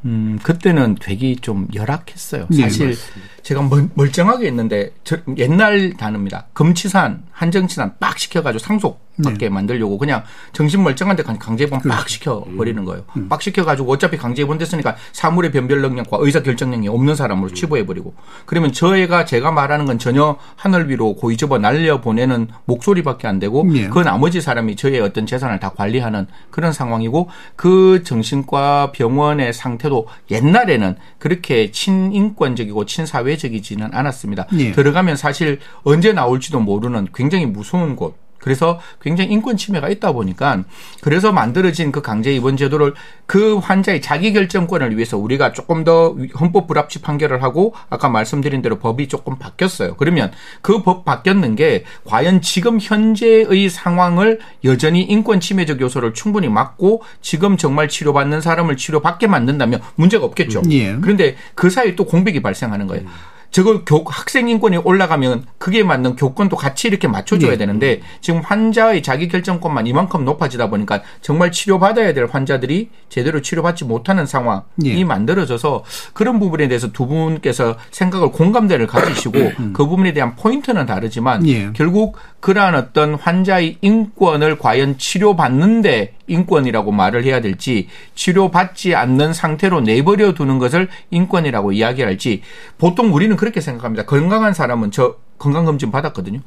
[0.06, 2.48] 음, 그때는 되게 좀 열악했어요.
[2.50, 2.96] 네, 사실 네,
[3.42, 6.48] 제가 멀 쩡하게 했는데 저 옛날 단어입니다.
[6.54, 9.50] 금치산, 한정치산 빡 시켜가지고 상속 받게 네.
[9.50, 10.24] 만들려고 그냥
[10.54, 11.98] 정신 멀쩡한 데 강제입원 그렇죠.
[11.98, 12.86] 빡 시켜 버리는 음.
[12.86, 13.04] 거예요.
[13.18, 13.30] 음.
[13.30, 17.54] 빡 시켜 가지고 어차피 강제입원 됐으니까 사물의 변별 능력과 의사 결정력이 없는 사람으로 음.
[17.54, 18.14] 치부해 버리고
[18.46, 23.64] 그러면 저희가 제가 말하는 건 전혀 하늘 위로 고이 접어 날려 보내는 목소리밖에 안 되고
[23.64, 23.90] 네.
[23.90, 30.96] 그 나머지 사람이 저의 어떤 재산을 다 관리하는 그런 상황이고 그 정신과 병원의 상태도 옛날에는
[31.20, 34.48] 그렇게 친인권적이고 친사회적이지는 않았습니다.
[34.52, 34.72] 네.
[34.72, 40.64] 들어가면 사실 언제 나올지도 모르는 굉장히 무서운 곳 그래서 굉장히 인권 침해가 있다 보니까
[41.02, 42.94] 그래서 만들어진 그 강제 입원 제도를
[43.26, 48.78] 그 환자의 자기 결정권을 위해서 우리가 조금 더 헌법 불합치 판결을 하고 아까 말씀드린 대로
[48.78, 49.96] 법이 조금 바뀌었어요.
[49.96, 50.32] 그러면
[50.62, 57.58] 그 법 바뀌었는 게 과연 지금 현재의 상황을 여전히 인권 침해적 요소를 충분히 막고 지금
[57.58, 60.62] 정말 치료받는 사람을 치료받게 만든다면 문제가 없겠죠.
[60.70, 60.96] 예.
[61.02, 63.06] 그런데 그 사이에 또 공백이 발생하는 거예요.
[63.46, 63.52] 음.
[63.56, 67.58] 저걸 교, 학생 인권이 올라가면 그게 맞는 교권도 같이 이렇게 맞춰줘야 네.
[67.58, 74.26] 되는데 지금 환자의 자기 결정권만 이만큼 높아지다 보니까 정말 치료받아야 될 환자들이 제대로 치료받지 못하는
[74.26, 75.04] 상황이 네.
[75.06, 79.74] 만들어져서 그런 부분에 대해서 두 분께서 생각을 공감대를 가지시고 음.
[79.74, 81.70] 그 부분에 대한 포인트는 다르지만 네.
[81.74, 90.34] 결국 그러한 어떤 환자의 인권을 과연 치료받는데 인권이라고 말을 해야 될지 치료받지 않는 상태로 내버려
[90.34, 92.42] 두는 것을 인권이라고 이야기할지
[92.78, 94.06] 보통 우리는 그 렇게 생각합니다.
[94.06, 96.40] 건강한 사람은 저 건강검진 받았거든요.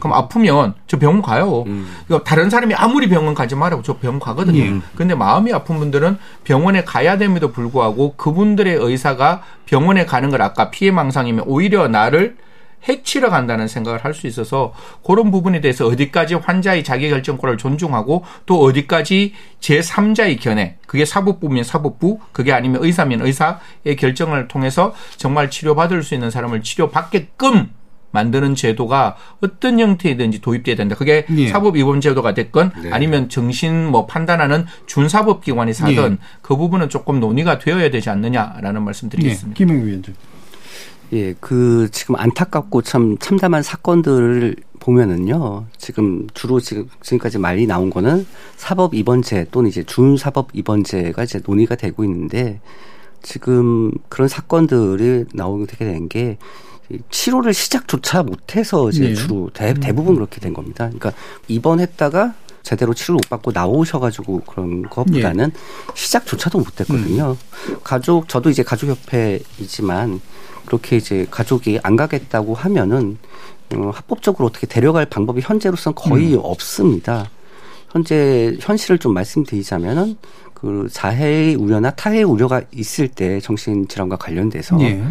[0.00, 1.62] 그럼 아프면 저 병원 가요.
[1.66, 1.88] 음.
[2.24, 4.62] 다른 사람이 아무리 병원 가지 말라고 저 병원 가거든요.
[4.62, 4.82] 음.
[4.96, 11.44] 근데 마음이 아픈 분들은 병원에 가야 됨에도 불구하고 그분들의 의사가 병원에 가는 걸 아까 피해망상이면
[11.46, 12.36] 오히려 나를
[12.88, 19.32] 해치러 간다는 생각을 할 수 있어서 그런 부분에 대해서 어디까지 환자의 자기결정권을 존중하고 또 어디까지
[19.60, 26.30] 제3자의 견해 그게 사법부면 사법부 그게 아니면 의사면 의사의 결정을 통해서 정말 치료받을 수 있는
[26.30, 27.70] 사람을 치료받게끔
[28.10, 30.96] 만드는 제도가 어떤 형태이든지 도입돼야 된다.
[30.96, 31.48] 그게 예.
[31.48, 32.90] 사법 입원 제도가 됐건 네.
[32.90, 36.16] 아니면 정신 뭐 판단하는 준사법 기관이 사든 예.
[36.40, 39.60] 그 부분은 조금 논의가 되어야 되지 않느냐라는 말씀드리겠습니다.
[39.60, 39.64] 예.
[39.64, 40.14] 김영 위원장.
[41.12, 45.66] 예, 그 지금 안타깝고 참 참담한 사건들을 보면은요.
[45.76, 51.40] 지금 주로 지금 지금까지 말이 나온 거는 사법 입원제 또는 이제 준 사법 입원제가 이제
[51.44, 52.60] 논의가 되고 있는데
[53.22, 56.38] 지금 그런 사건들이 나오게 되게 된게
[57.10, 59.14] 치료를 시작조차 못해서 이제 네.
[59.14, 59.80] 주로 대, 음.
[59.80, 60.86] 대부분 그렇게 된 겁니다.
[60.86, 61.12] 그러니까
[61.48, 65.92] 입원했다가 제대로 치료를 못 받고 나오셔가지고 그런 것보다는 예.
[65.94, 67.36] 시작조차도 못했거든요.
[67.68, 67.76] 음.
[67.82, 70.20] 가족 저도 이제 가족협회이지만
[70.68, 73.16] 그렇게 이제 가족이 안 가겠다고 하면은
[73.74, 76.40] 어, 합법적으로 어떻게 데려갈 방법이 현재로서는 거의 음.
[76.42, 77.30] 없습니다.
[77.90, 80.18] 현재 현실을 좀 말씀드리자면은
[80.52, 85.02] 그 자해의 우려나 타해의 우려가 있을 때 정신 질환과 관련돼서 예.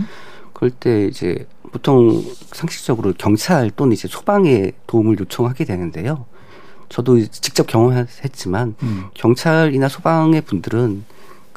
[0.54, 6.26] 그럴 때 이제 보통 상식적으로 경찰 또는 이제 소방에 도움을 요청하게 되는데요.
[6.90, 9.06] 저도 직접 경험했지만 음.
[9.16, 11.04] 경찰이나 소방의 분들은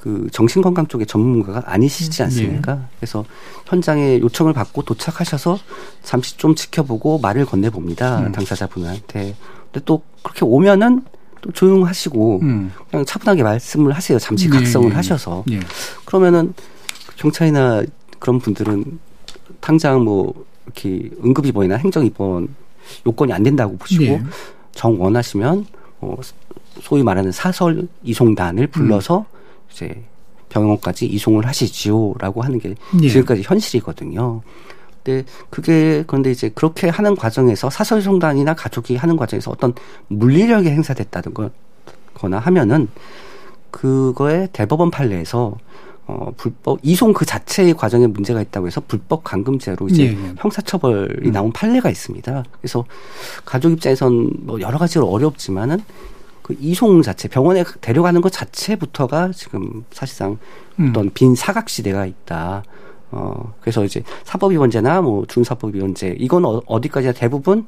[0.01, 2.75] 그 정신건강 쪽의 전문가가 아니시지 음, 않습니까?
[2.75, 2.81] 네.
[2.99, 3.23] 그래서
[3.67, 5.59] 현장에 요청을 받고 도착하셔서
[6.03, 8.21] 잠시 좀 지켜보고 말을 건네 봅니다.
[8.21, 8.33] 음.
[8.33, 9.37] 당사자분한테.
[9.71, 11.05] 근데 또 그렇게 오면은
[11.43, 12.73] 또 조용하시고 음.
[12.91, 14.19] 그냥 차분하게 말씀을 하세요.
[14.19, 14.95] 잠시 네, 각성을 네.
[14.95, 15.45] 하셔서.
[15.47, 15.61] 네.
[16.07, 16.55] 그러면은
[17.17, 17.83] 경찰이나
[18.19, 18.99] 그런 분들은
[19.61, 20.33] 당장 뭐
[20.65, 22.49] 이렇게 응급 입원이나 행정 입원
[23.07, 24.23] 요건이 안 된다고 보시고 예.
[24.73, 25.67] 정 원하시면
[26.01, 26.17] 어,
[26.81, 29.40] 소위 말하는 사설 이송단을 불러서 음.
[29.73, 30.03] 이제
[30.49, 33.09] 병원까지 이송을 하시지요라고 하는 게 예.
[33.09, 34.43] 지금까지 현실이거든요.
[35.03, 39.73] 근데 그게 그런데 이제 그렇게 하는 과정에서 사설 이송단이나 가족이 하는 과정에서 어떤
[40.09, 41.33] 물리력이 행사됐다든
[42.15, 42.89] 거나 하면은
[43.71, 45.57] 그거에 대법원 판례에서
[46.07, 50.35] 어, 불법 이송 그 자체의 과정에 문제가 있다고 해서 불법 감금죄로 이제 예, 예.
[50.39, 51.33] 형사처벌이 음.
[51.33, 52.43] 나온 판례가 있습니다.
[52.61, 52.85] 그래서
[53.45, 55.79] 가족 입장에선 뭐 여러 가지로 어렵지만은
[56.51, 60.39] 그 이송 자체 병원에 데려가는 것 자체부터가 지금 사실상
[60.81, 60.89] 음.
[60.91, 62.65] 어떤 빈 사각 시대가 있다.
[63.13, 67.67] 어 그래서 이제 사법위원제나 뭐 준사법위원제 이건 어, 어디까지나 대부분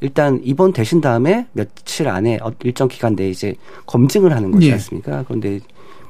[0.00, 3.54] 일단 입원 되신 다음에 며칠 안에 어, 일정 기간 내에 이제
[3.86, 4.72] 검증을 하는 거지 예.
[4.72, 5.24] 않습니까?
[5.26, 5.60] 그런데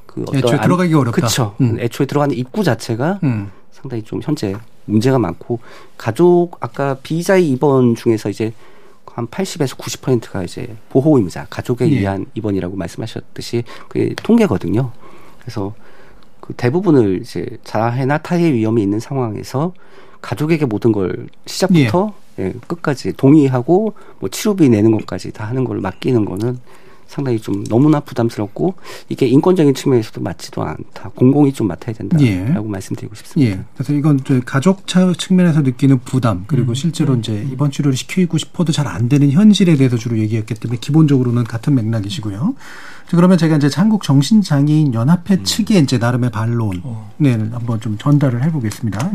[0.06, 1.12] 그 어떤 애초에 들어가기 어렵다.
[1.12, 1.54] 그렇죠.
[1.60, 1.78] 음.
[1.80, 3.50] 애초에 들어가는 입구 자체가 음.
[3.70, 5.60] 상당히 좀 현재 문제가 많고
[5.96, 8.52] 가족 아까 비자의 입원 중에서 이제
[9.14, 11.98] 한 80에서 90%가 이제 보호 의무자 가족에 예.
[11.98, 14.90] 의한 입원이라고 말씀하셨듯이 그게 통계거든요.
[15.40, 15.74] 그래서
[16.40, 19.74] 그 대부분을 이제 자해나 타해 위험이 있는 상황에서
[20.20, 22.44] 가족에게 모든 걸 시작부터 예.
[22.44, 26.58] 예, 끝까지 동의하고 뭐 치료비 내는 것까지 다 하는 걸 맡기는 거는
[27.12, 28.74] 상당히 좀 너무나 부담스럽고
[29.10, 31.10] 이게 인권적인 측면에서도 맞지도 않다.
[31.14, 32.70] 공공이 좀 맡아야 된다라고 예.
[32.70, 33.52] 말씀드리고 싶습니다.
[33.52, 33.64] 예.
[33.74, 36.74] 그래서 이건 가족 측면에서 느끼는 부담 그리고 음.
[36.74, 41.44] 실제로 이제 입원 치료를 시키고 싶어도 잘 안 되는 현실에 대해서 주로 얘기했기 때문에 기본적으로는
[41.44, 42.54] 같은 맥락이시고요.
[43.10, 45.44] 그러면 제가 이제 한국 정신장애인 연합회 음.
[45.44, 47.10] 측에 이제 나름의 반론을 어.
[47.20, 49.12] 한번 좀 전달을 해보겠습니다.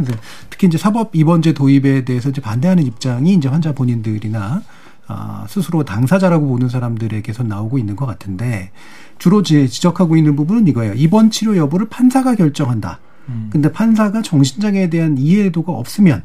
[0.49, 4.62] 특히 이제 사법 입원제 도입에 대해서 이제 반대하는 입장이 이제 환자 본인들이나
[5.07, 8.71] 아, 스스로 당사자라고 보는 사람들에게서 나오고 있는 것 같은데
[9.17, 10.93] 주로 지적하고 있는 부분은 이거예요.
[10.93, 12.99] 입원 치료 여부를 판사가 결정한다.
[13.29, 13.49] 음.
[13.51, 16.23] 근데 판사가 정신장애에 대한 이해도가 없으면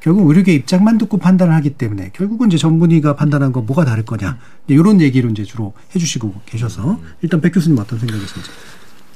[0.00, 4.36] 결국 의료계 입장만 듣고 판단을 하기 때문에 결국은 이제 전문의가 판단한 건 뭐가 다를 거냐
[4.66, 8.50] 이런 얘기를 이제 주로 해주시고 계셔서 일단 백 교수님 어떤 생각이신지?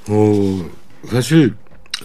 [0.08, 0.64] 어
[1.08, 1.56] 사실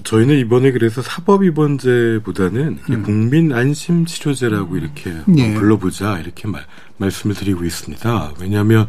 [0.03, 3.03] 저희는 이번에 그래서 사법 입원제보다는 음.
[3.03, 5.53] 국민 안심 치료제라고 이렇게 네.
[5.53, 6.65] 불러보자 이렇게 말,
[6.97, 8.33] 말씀을 드리고 있습니다.
[8.39, 8.87] 왜냐하면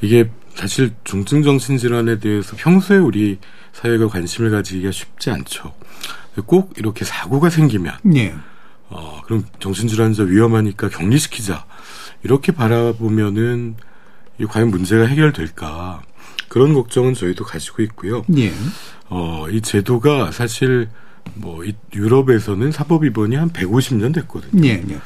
[0.00, 3.38] 이게 사실 중증 정신 질환에 대해서 평소에 우리
[3.72, 5.74] 사회가 관심을 가지기가 쉽지 않죠.
[6.46, 8.34] 꼭 이렇게 사고가 생기면 네.
[8.90, 11.66] 어, 그럼 정신질환자 위험하니까 격리시키자.
[12.22, 13.76] 이렇게 바라보면은
[14.38, 16.02] 이 과연 문제가 해결될까.
[16.48, 18.24] 그런 걱정은 저희도 가지고 있고요.
[18.36, 18.52] 예.
[19.08, 20.88] 어, 이 제도가 사실
[21.34, 24.66] 뭐 유럽에서는 사법 입원이 한 150년 됐거든요.
[24.66, 25.00] 예, 예.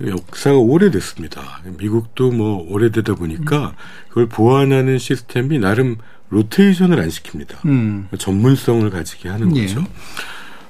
[0.00, 1.62] 역사가 오래됐습니다.
[1.78, 3.74] 미국도 뭐 오래되다 보니까
[4.08, 5.96] 그걸 보완하는 시스템이 나름
[6.28, 7.64] 로테이션을 안 시킵니다.
[7.66, 8.08] 음.
[8.18, 9.62] 전문성을 가지게 하는 예.
[9.62, 9.80] 거죠.
[9.80, 9.86] 예.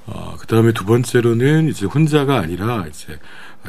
[0.07, 3.19] 어, 그 다음에 두 번째로는 이제 혼자가 아니라 이제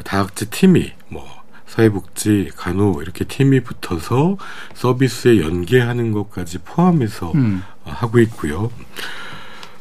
[0.04, 1.26] 다학제 팀이 뭐
[1.66, 4.36] 사회복지, 간호 이렇게 팀이 붙어서
[4.74, 7.62] 서비스에 연계하는 것까지 포함해서 음.
[7.88, 8.70] 하고 있고요.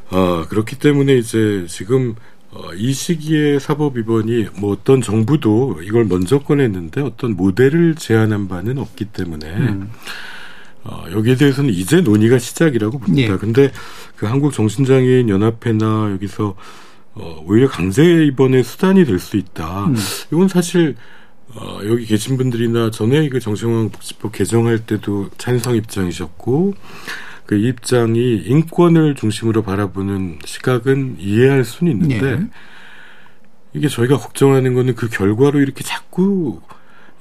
[0.09, 2.15] 어, 그렇기 때문에 이제 지금
[2.51, 8.77] 어, 이 시기에 사법 입원이 뭐 어떤 정부도 이걸 먼저 꺼냈는데 어떤 모델을 제안한 바는
[8.77, 9.91] 없기 때문에 음.
[10.83, 13.33] 어, 여기에 대해서는 이제 논의가 시작이라고 봅니다.
[13.33, 13.37] 예.
[13.37, 13.71] 근데
[14.15, 16.55] 그 한국 정신장애인 연합회나 여기서
[17.15, 19.87] 어, 오히려 강제 입원의 수단이 될 수 있다.
[19.87, 19.95] 음.
[20.31, 20.95] 이건 사실
[21.55, 26.75] 어, 여기 계신 분들이나 전에 그 정신건강복지법 개정할 때도 찬성 입장이셨고
[27.47, 32.47] 그 입장이 인권을 중심으로 바라보는 시각은 이해할 수는 있는데 네.
[33.73, 36.61] 이게 저희가 걱정하는 거는 그 결과로 이렇게 자꾸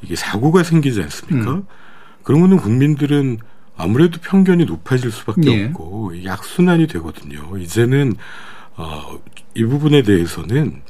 [0.03, 1.53] 이게 사고가 생기지 않습니까?
[1.53, 1.67] 음.
[2.25, 3.39] 그러면은 국민들은
[3.77, 5.65] 아무래도 편견이 높아질 수밖에 네.
[5.67, 7.57] 없고 약순환이 되거든요.
[7.59, 8.15] 이제는
[8.75, 9.21] 어,
[9.55, 10.83] 이 부분에 대해서는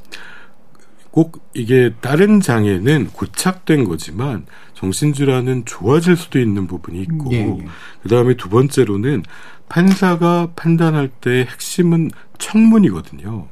[1.11, 4.47] 꼭 이게 다른 장애는 고착된 거지만
[4.77, 7.65] 정신질환은 좋아질 수도 있는 부분이 있고 네.
[8.03, 9.23] 그다음에 두 번째로는
[9.69, 13.47] 판사가 판단할 때 핵심은 청문이거든요.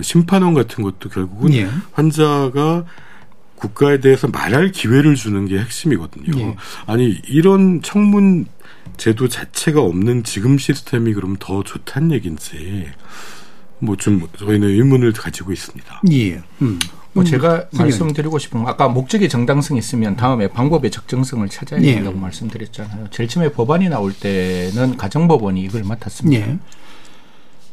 [0.00, 1.68] 심판원 같은 것도 결국은 네.
[1.92, 2.84] 환자가
[3.56, 6.38] 국가에 대해서 말할 기회를 주는 게 핵심이거든요.
[6.40, 6.56] 예.
[6.86, 8.46] 아니 이런 청문
[8.96, 12.88] 제도 자체가 없는 지금 시스템이 그럼 더 좋다는 얘기인지
[13.80, 16.02] 뭐 좀 저희는 의문을 가지고 있습니다.
[16.12, 16.42] 예.
[16.62, 16.78] 음.
[17.14, 17.78] 뭐 제가 음.
[17.78, 21.94] 말씀드리고 싶은 건 아까 목적의 정당성이 있으면 다음에 방법의 적정성을 찾아야 예.
[21.94, 22.20] 된다고 예.
[22.20, 23.06] 말씀드렸잖아요.
[23.10, 26.46] 제일 처음에 법안이 나올 때는 가정법원이 이걸 맡았습니다.
[26.46, 26.58] 예.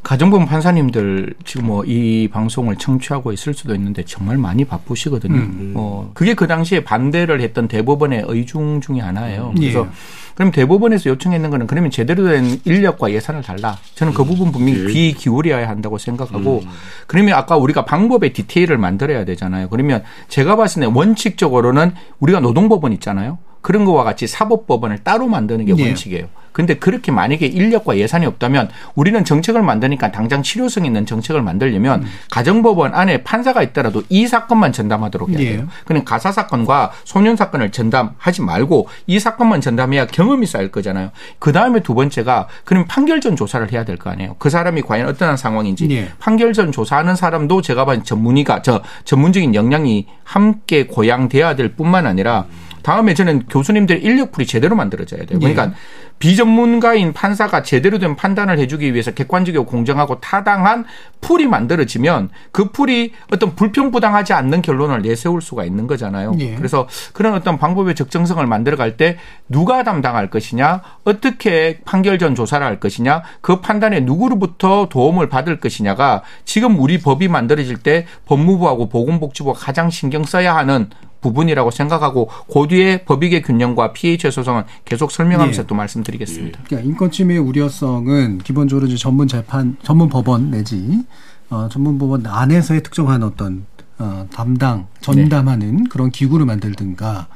[0.04, 5.36] 가정법 판사님들 지금 뭐 이 방송을 청취하고 있을 수도 있는데 정말 많이 바쁘시거든요.
[5.36, 5.73] 음.
[5.75, 9.54] 어, 그게 그 당시에 반대를 했던 대법원의 의중 중에 하나예요.
[9.56, 9.89] 그래서 예.
[10.36, 13.78] 그럼 대법원에서 요청했는 거는 그러면 제대로 된 인력과 예산을 달라.
[13.96, 15.12] 저는 그 부분 분명히 귀 예.
[15.12, 16.70] 기울여야 한다고 생각하고 음.
[17.08, 19.70] 그러면 아까 우리가 방법의 디테일을 만들어야 되잖아요.
[19.70, 23.39] 그러면 제가 봤을 때 원칙적으로는 우리가 노동법원 있잖아요.
[23.62, 25.86] 그런 거와 같이 사법법원을 따로 만드는 게 네.
[25.86, 26.28] 원칙이에요.
[26.52, 32.08] 근데 그렇게 만약에 인력과 예산이 없다면 우리는 정책을 만드니까 당장 실효성 있는 정책을 만들려면 음.
[32.30, 35.60] 가정법원 안에 판사가 있더라도 이 사건만 전담하도록 해야 돼요.
[35.62, 35.65] 예.
[35.86, 41.12] 그냥 가사 사건과 소년 사건을 전담하지 말고 이 사건만 전담해야 경험이 쌓일 거잖아요.
[41.39, 44.36] 그 다음에 두 번째가 그럼 판결 전 조사를 해야 될 거 아니에요.
[44.38, 46.10] 그 사람이 과연 어떠한 상황인지 예.
[46.19, 52.45] 판결 전 조사하는 사람도 제가 봐는 전문의가 저 전문적인 역량이 함께 고양돼야 될 뿐만 아니라
[52.84, 55.39] 다음에 저는 교수님들 인력풀이 제대로 만들어져야 돼요.
[55.39, 55.72] 그러니까 예.
[56.20, 60.86] 비전문가인 판사가 제대로 된 판단을 해주기 위해서 객관적이고 공정하고 타당한
[61.20, 66.34] 풀이 만들어지면 그 풀이 어떤 불평부당하지 않는 결론을 내세울 수가 있는 거잖아요.
[66.39, 66.56] 예.
[66.56, 69.17] 그래서 그런 어떤 방법의 적정성을 만들어갈 때
[69.50, 76.22] 누가 담당할 것이냐, 어떻게 판결 전 조사를 할 것이냐, 그 판단에 누구로부터 도움을 받을 것이냐가
[76.46, 80.89] 지금 우리 법이 만들어질 때 법무부하고 보건복지부가 가장 신경 써야 하는
[81.21, 85.67] 부분이라고 생각하고 고뒤의 법익의 균형과 PH 소송은 계속 설명하면서 예.
[85.67, 86.60] 또 말씀드리겠습니다.
[86.60, 86.63] 예.
[86.65, 91.03] 그러니까 인권 침해 우려성은 기본적으로 이제 전문 재판, 전문 법원 내지
[91.49, 93.65] 어, 전문 법원 안에서의 특정한 어떤
[93.99, 95.84] 어, 담당, 전담하는 네.
[95.89, 97.27] 그런 기구를 만들든가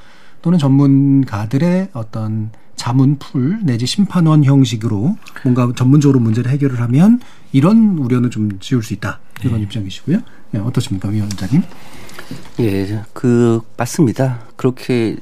[0.42, 7.20] 또는 전문가들의 어떤 자문풀 내지 심판원 형식으로 뭔가 전문적으로 문제를 해결을 하면
[7.52, 9.64] 이런 우려는 좀 지울 수 있다 이런 네.
[9.64, 10.20] 입장이시고요.
[10.52, 11.64] 네, 어떻습니까, 위원장님?
[12.60, 14.42] 예, 그 맞습니다.
[14.56, 15.18] 그렇게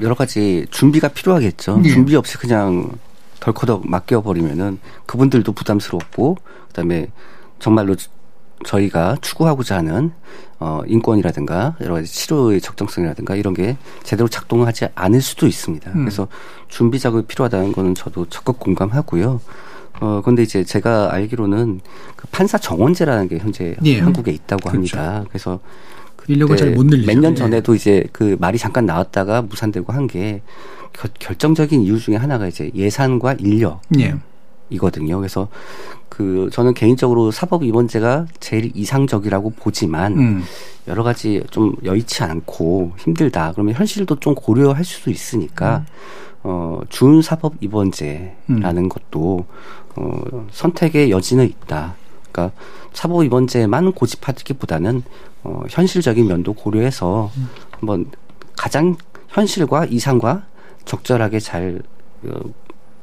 [0.00, 1.78] 여러 가지 준비가 필요하겠죠.
[1.78, 1.90] 네.
[1.90, 2.90] 준비 없이 그냥
[3.40, 6.36] 덜커덕 맡겨버리면은 그분들도 부담스럽고
[6.68, 7.08] 그다음에
[7.58, 7.96] 정말로
[8.64, 10.12] 저희가 추구하고자 하는
[10.58, 15.90] 어 인권이라든가 여러 가지 치료의 적정성이라든가 이런 게 제대로 작동하지 않을 수도 있습니다.
[15.92, 16.04] 음.
[16.04, 16.28] 그래서
[16.68, 19.40] 준비 작업이 필요하다는 거는 저도 적극 공감하고요.
[20.00, 21.80] 어 근데 이제 제가 알기로는
[22.16, 24.00] 그 판사 정원제라는 게 현재 예.
[24.00, 24.98] 한국에 있다고 그렇죠.
[24.98, 25.24] 합니다.
[25.28, 25.60] 그래서
[26.30, 27.06] 인력을 잘 못 늘리죠.
[27.12, 30.42] 몇 년 전에도 이제 그 말이 잠깐 나왔다가 무산되고 한 게
[31.18, 33.80] 결정적인 이유 중에 하나가 이제 예산과 인력.
[33.98, 34.14] 예.
[34.70, 35.16] 이거든요.
[35.18, 35.48] 그래서
[36.08, 40.42] 그 저는 개인적으로 사법 입원제가 제일 이상적이라고 보지만 음.
[40.88, 43.52] 여러 가지 좀 여의치 않고 힘들다.
[43.52, 46.40] 그러면 현실도 좀 고려할 수도 있으니까 음.
[46.42, 48.88] 어 준 사법 입원제라는 음.
[48.88, 49.44] 것도
[49.96, 51.94] 어 선택의 여지는 있다.
[52.32, 52.56] 그러니까
[52.92, 55.02] 사법 입원제만 고집하기보다는
[55.44, 57.48] 어, 현실적인 면도 고려해서 음.
[57.70, 58.10] 한번
[58.56, 58.96] 가장
[59.28, 60.44] 현실과 이상과
[60.84, 61.82] 적절하게 잘
[62.24, 62.40] 어,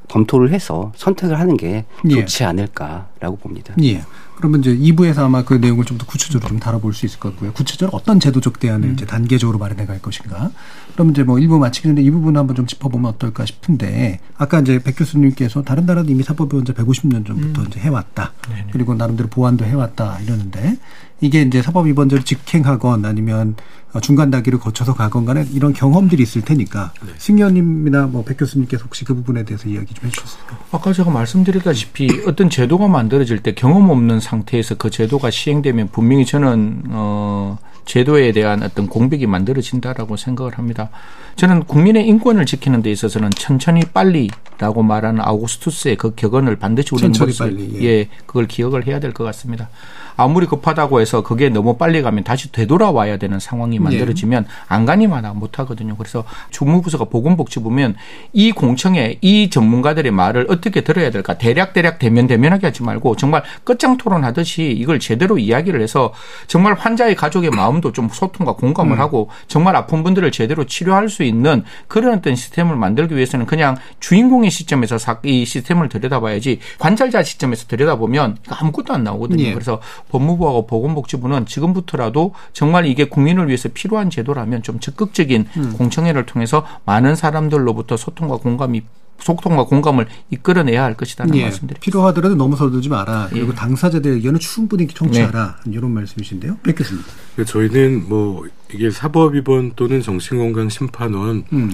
[0.09, 2.09] 검토를 해서 선택을 하는 게 예.
[2.09, 2.47] 좋지 예.
[2.47, 3.73] 않을까라고 봅니다.
[3.83, 4.01] 예.
[4.37, 7.51] 그러면 이제 2부에서 아마 그 내용을 좀 더 구체적으로 좀 다뤄볼 수 있을 것 같고요.
[7.53, 8.93] 구체적으로 어떤 제도적 대안을 음.
[8.93, 10.51] 이제 단계적으로 마련해 갈 것인가.
[10.93, 14.77] 그럼 이제 뭐 1부 마치기 전에 이 부분 한번 좀 짚어보면 어떨까 싶은데 아까 이제
[14.79, 17.67] 백 교수님께서 다른 나라도 이미 사법이 언제 150년 전부터 음.
[17.67, 18.33] 이제 해왔다.
[18.49, 18.67] 네네.
[18.71, 20.77] 그리고 나름대로 보완도 해왔다 이러는데
[21.19, 23.55] 이게 이제 사법 위반제를 직행하건 아니면
[24.01, 27.11] 중간 단계를 거쳐서 가건 간에 이런 경험들이 있을 테니까 네.
[27.17, 30.59] 승현님이나 뭐 백 교수님께서 혹시 그 부분에 대해서 이야기 좀 해주셨을까요?
[30.71, 36.83] 아까 제가 말씀드렸다시피 어떤 제도가 만들어질 때 경험 없는 상태에서 그 제도가 시행되면 분명히 저는
[36.89, 40.89] 어 제도에 대한 어떤 공백이 만들어진다라고 생각을 합니다.
[41.37, 47.55] 저는 국민의 인권을 지키는 데 있어서는 천천히 빨리라고 말하는 아우구스투스의 그 격언을 반드시 우리는 머릿속에
[47.79, 47.83] 예.
[47.83, 49.69] 예, 그걸 기억을 해야 될 것 같습니다.
[50.17, 54.49] 아무리 급하다고 해서 그게 너무 빨리 가면 다시 되돌아와야 되는 상황이 만들어지면 네.
[54.67, 55.95] 안간힘하다 못하거든요.
[55.95, 57.95] 그래서 주무부서가 보건복지부면
[58.33, 63.43] 이 공청회 이 전문가들의 말을 어떻게 들어야 될까 대략 대략 대면 대면하게 하지 말고 정말
[63.63, 66.13] 끝장 토론하듯이 이걸 제대로 이야기를 해서
[66.47, 68.99] 정말 환자의 가족의 마음도 좀 소통과 공감을 음.
[68.99, 74.49] 하고 정말 아픈 분들을 제대로 치료할 수 있는 그런 어떤 시스템을 만들기 위해서는 그냥 주인공의
[74.49, 79.43] 시점에서 이 시스템을 들여다봐야지 관찰자 시점에서 들여다보면 아무것도 안 나오거든요.
[79.43, 79.53] 예.
[79.53, 85.73] 그래서 법무부하고 보건복지부는 지금부터라도 정말 이게 국민을 위해서 필요한 제도라면 좀 적극적인 음.
[85.77, 88.83] 공청회를 통해서 많은 사람들로부터 소통과 공감이
[89.19, 91.79] 소통과 공감을 이끌어내야 할 것이다는 예, 말씀드립니다.
[91.79, 93.29] 필요하더라도 너무 서두르지 마라.
[93.31, 93.35] 예.
[93.35, 95.57] 그리고 당사자들 의견은 충분히 청취하라.
[95.65, 95.71] 네.
[95.73, 96.57] 이런 말씀이신데요.
[96.63, 97.07] 뵙겠습니다.
[97.35, 101.73] 네, 저희는 뭐 이게 사법위반 또는 정신건강심판원 음.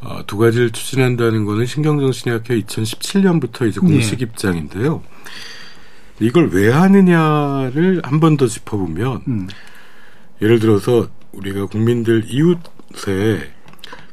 [0.00, 4.24] 어, 두 가지를 추진한다는 거는 신경정신의학회 2017년부터 이제 공식 예.
[4.24, 5.02] 입장인데요.
[6.20, 9.48] 이걸 왜 하느냐를 한 번 더 짚어보면 음.
[10.42, 13.52] 예를 들어서 우리가 국민들 이웃에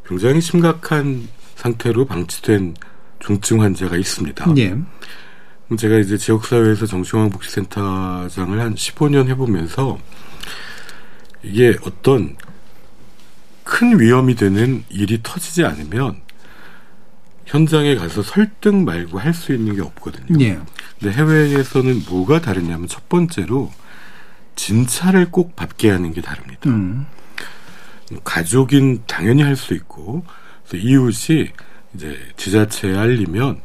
[0.07, 2.75] 굉장히 심각한 상태로 방치된
[3.19, 4.53] 중증 환자가 있습니다.
[4.57, 4.75] 예.
[5.77, 9.97] 제가 이제 지역사회에서 정신건강복지센터장을 한 15년 해보면서
[11.43, 12.35] 이게 어떤
[13.63, 16.19] 큰 위험이 되는 일이 터지지 않으면
[17.45, 20.43] 현장에 가서 설득 말고 할 수 있는 게 없거든요.
[20.43, 20.59] 예.
[20.99, 23.71] 근데 해외에서는 뭐가 다르냐면 첫 번째로
[24.55, 26.69] 진찰을 꼭 받게 하는 게 다릅니다.
[26.69, 27.05] 음.
[28.23, 30.25] 가족인 당연히 할 수 있고
[30.73, 31.49] 이웃이
[31.95, 33.59] 이제 지자체에 알리면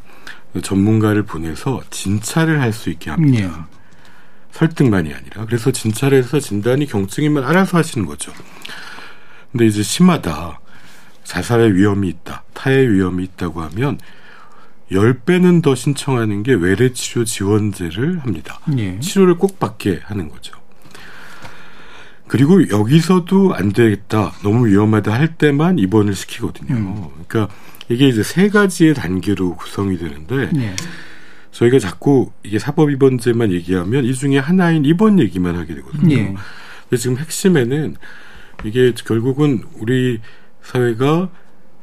[0.62, 3.44] 전문가를 보내서 진찰을 할 수 있게 합니다.
[3.44, 3.50] 예.
[4.52, 8.32] 설득만이 아니라 그래서 진찰해서 진단이 경증이면 알아서 하시는 거죠.
[9.52, 10.60] 근데 이제 심하다.
[11.26, 12.44] 자살의 위험이 있다.
[12.54, 13.98] 타의 위험이 있다고 하면
[14.92, 18.60] 10배는 더 신청하는 게 외래치료 지원제를 합니다.
[18.78, 18.98] 예.
[19.00, 20.54] 치료를 꼭 받게 하는 거죠.
[22.28, 24.32] 그리고 여기서도 안 되겠다.
[24.42, 26.74] 너무 위험하다 할 때만 입원을 시키거든요.
[26.74, 27.06] 음.
[27.26, 27.54] 그러니까
[27.88, 30.76] 이게 이제 세 가지의 단계로 구성이 되는데 예.
[31.50, 36.14] 저희가 자꾸 이게 사법 입원제만 얘기하면 이 중에 하나인 입원 얘기만 하게 되거든요.
[36.16, 36.34] 예.
[36.88, 37.96] 근데 지금 핵심에는
[38.64, 40.20] 이게 결국은 우리
[40.66, 41.28] 사회가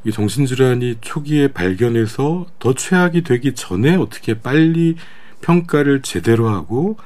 [0.04, 4.96] 이 정신질환이 초기에 발견해서 더 최악이 되기 전에 어떻게 빨리
[5.40, 6.98] 평가를 제대로 하고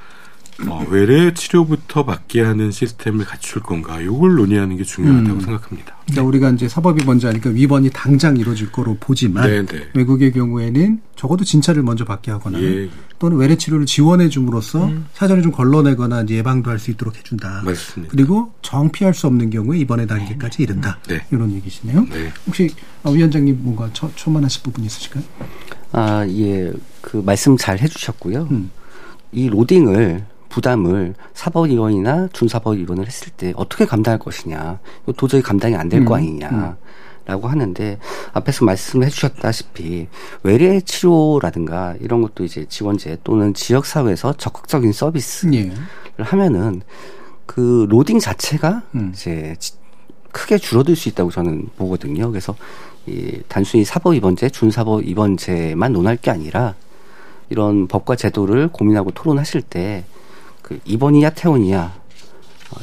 [0.66, 5.40] 어, 외래 치료부터 받게 하는 시스템을 갖출 건가 요걸 논의하는 게 중요하다고 음.
[5.40, 5.96] 생각합니다.
[6.06, 9.88] 그러니까 우리가 이제 사법이 먼저 하니까 위반이 당장 이루어질 거로 보지만 네, 네.
[9.94, 15.50] 외국의 경우에는 적어도 진찰을 먼저 받게 하거나 예, 또는 외래 치료를 지원해 줌으로써 사전에 좀
[15.52, 17.62] 걸러내거나 예방도 할 수 있도록 해준다.
[17.64, 18.12] 맞습니다.
[18.12, 20.98] 그리고 정피할 수 없는 경우에 입원의 단계까지 이른다.
[21.08, 21.20] 네.
[21.32, 22.02] 이런 얘기시네요.
[22.04, 22.32] 네.
[22.46, 22.70] 혹시
[23.02, 25.24] 어, 위원장님 뭔가 초, 초만하실 부분 있으실까요?
[25.92, 26.72] 아, 예.
[27.00, 28.48] 그 말씀 잘 해주셨고요.
[28.50, 28.70] 음.
[29.32, 34.78] 이 로딩을 부담을 사법위원이나 준사법위원을 했을 때 어떻게 감당할 것이냐.
[35.02, 36.76] 이거 도저히 감당이 안 될거 음, 아니냐.
[37.28, 37.98] 라고 하는데
[38.32, 40.08] 앞에서 말씀해 주셨다시피
[40.42, 45.72] 외래 치료라든가 이런 것도 이제 지원제 또는 지역 사회에서 적극적인 서비스를 예.
[46.22, 46.80] 하면은
[47.44, 49.10] 그 로딩 자체가 음.
[49.12, 49.74] 이제 지-
[50.32, 52.30] 크게 줄어들 수 있다고 저는 보거든요.
[52.30, 52.56] 그래서
[53.06, 56.76] 이 단순히 사법 입원제, 준사법 입원제만 논할 게 아니라
[57.50, 60.04] 이런 법과 제도를 고민하고 토론하실 때
[60.62, 61.97] 그 입원이냐 퇴원이냐 어,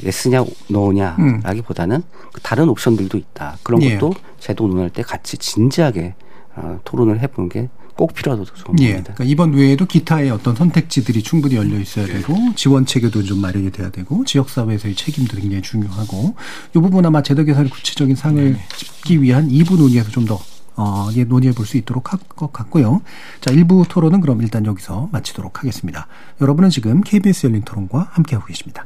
[0.03, 3.57] 예스냐 노냐라기보다는 그 다른 옵션들도 있다.
[3.63, 3.97] 그런 예.
[3.97, 6.15] 것도 제도 논할 때 같이 진지하게
[6.55, 8.91] 어, 토론을 해보는 게 꼭 필요하다고 저는 예.
[8.91, 9.13] 봅니다.
[9.13, 12.13] 그러니까 이번 외에도 기타의 어떤 선택지들이 충분히 열려 있어야 네.
[12.13, 16.35] 되고 지원 체계도 좀 마련이 돼야 되고 지역 사회에서의 책임도 굉장히 중요하고
[16.75, 20.39] 이 부분 아마 제도 개선의 구체적인 상을 짚기 위한 2부 논의에서 좀더
[20.77, 23.01] 어, 예, 논의해 볼 수 있도록 할 것 같고요.
[23.39, 26.07] 자, 1부 토론은 그럼 일단 여기서 마치도록 하겠습니다.
[26.41, 28.85] 여러분은 지금 KBS 열린 토론과 함께하고 계십니다.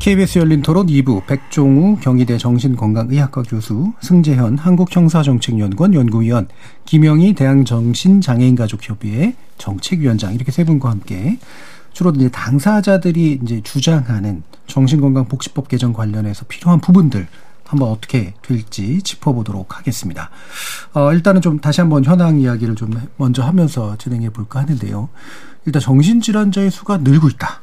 [0.00, 6.48] KBS 열린 토론 2부 백종우 경희대 정신건강의학과 교수, 승재현 한국형사정책연구원 연구위원,
[6.86, 11.38] 김영희 대한정신장애인가족협의회 정책위원장 이렇게 세 분과 함께
[11.92, 17.26] 주로 이제 당사자들이 이제 주장하는 정신건강복지법 개정 관련해서 필요한 부분들
[17.66, 20.30] 한번 어떻게 될지 짚어보도록 하겠습니다.
[20.94, 25.10] 어, 일단은 좀 다시 한번 현황 이야기를 좀 먼저 하면서 진행해 볼까 하는데요.
[25.66, 27.60] 일단 정신질환자의 수가 늘고 있다.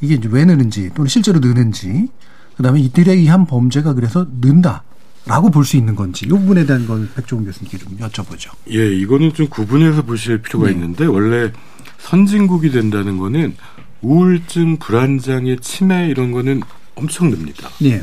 [0.00, 2.08] 이게 이제 왜 느는지 또는 실제로 느는지
[2.56, 4.82] 그다음에 이들에 의한 범죄가 그래서 는다
[5.26, 8.50] 라고 볼 수 있는 건지 이 부분에 대한 건 백종원 교수님께 좀 여쭤보죠.
[8.70, 10.72] 예, 이거는 좀 구분해서 보실 필요가 네.
[10.72, 11.52] 있는데 원래
[11.98, 13.56] 선진국이 된다는 거는
[14.02, 16.62] 우울증, 불안장애, 치매 이런 거는
[16.94, 17.70] 엄청 늡니다.
[17.82, 18.02] 예.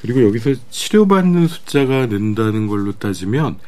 [0.00, 3.58] 그리고 여기서 치료받는 숫자가 는다는 걸로 따지면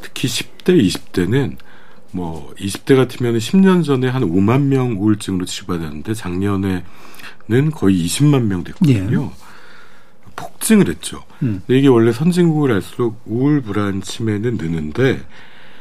[0.00, 1.56] 특히 10대, 20대는
[2.12, 6.82] 뭐 20대 같으면 10년 전에 한 5만 명 우울증으로 치료받았는데 작년에는
[7.72, 9.32] 거의 20만 명 됐거든요.
[10.36, 11.24] 폭증을 했죠.
[11.42, 11.62] 음.
[11.66, 15.20] 근데 이게 원래 선진국을 할수록 우울, 불안, 치매는 느는데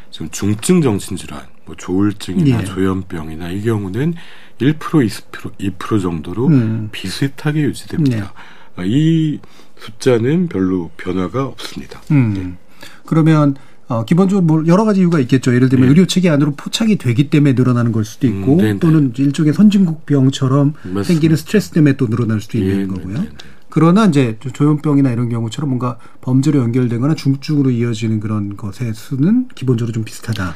[0.09, 2.63] 지금 중증 정신 질환, 뭐 조울증이나 예.
[2.63, 4.13] 조현병이나 이 경우는
[4.59, 6.89] 1% 2% 2% 정도로 음.
[6.91, 8.33] 비슷하게 유지됩니다.
[8.77, 9.39] 아, 이
[9.77, 12.01] 숫자는 별로 변화가 없습니다.
[12.11, 12.57] 음.
[13.05, 13.55] 그러면
[13.87, 15.53] 어, 기본적으로 뭐 여러 가지 이유가 있겠죠.
[15.53, 15.89] 예를 들면 예.
[15.89, 18.79] 의료 체계 안으로 포착이 되기 때문에 늘어나는 걸 수도 있고 음, 네네.
[18.79, 21.03] 또는 일종의 선진국 병처럼 맞습니다.
[21.03, 23.13] 생기는 스트레스 때문에 또 늘어날 수도 있는 예, 거고요.
[23.13, 23.29] 네네.
[23.69, 30.03] 그러나 이제 조현병이나 이런 경우처럼 뭔가 범죄로 연결되거나 중증으로 이어지는 그런 것의 수는 기본적으로 좀
[30.03, 30.55] 비슷하다.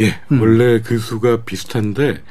[0.00, 0.40] 예, 음.
[0.40, 2.22] 원래 그 수가 비슷한데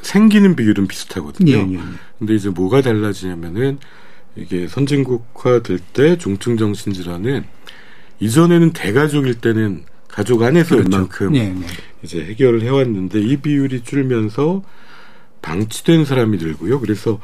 [0.00, 1.52] 생기는 비율은 비슷하거든요.
[1.52, 1.80] 예, 예, 예.
[2.18, 3.78] 근데 이제 뭐가 달라지냐면은
[4.36, 7.44] 이게 선진국화 될 때 중증 정신 질환은
[8.20, 10.90] 이전에는 대가족일 때는 가족 안에서 그렇죠.
[10.90, 11.66] 웬만큼 네, 네.
[12.02, 14.62] 이제 해결을 해왔는데 이 비율이 줄면서
[15.42, 16.80] 방치된 사람이 늘고요.
[16.80, 17.20] 그래서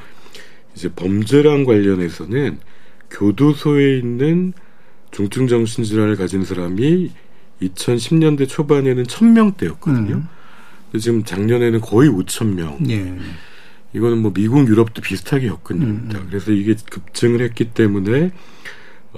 [0.74, 2.58] 이제 범죄랑 관련해서는
[3.10, 4.52] 교도소에 있는
[5.10, 7.10] 중증 정신 질환을 가진 사람이
[7.62, 10.10] 2010년대 초반에는 1000명대였거든요.
[10.10, 10.28] 음.
[10.98, 12.90] 지금 작년에는 거의 5,000명.
[12.90, 13.18] 예.
[13.94, 16.18] 이거는 뭐 미국, 유럽도 비슷하게 겪은 일입니다.
[16.18, 16.26] 음.
[16.28, 18.30] 그래서 이게 급증을 했기 때문에 어,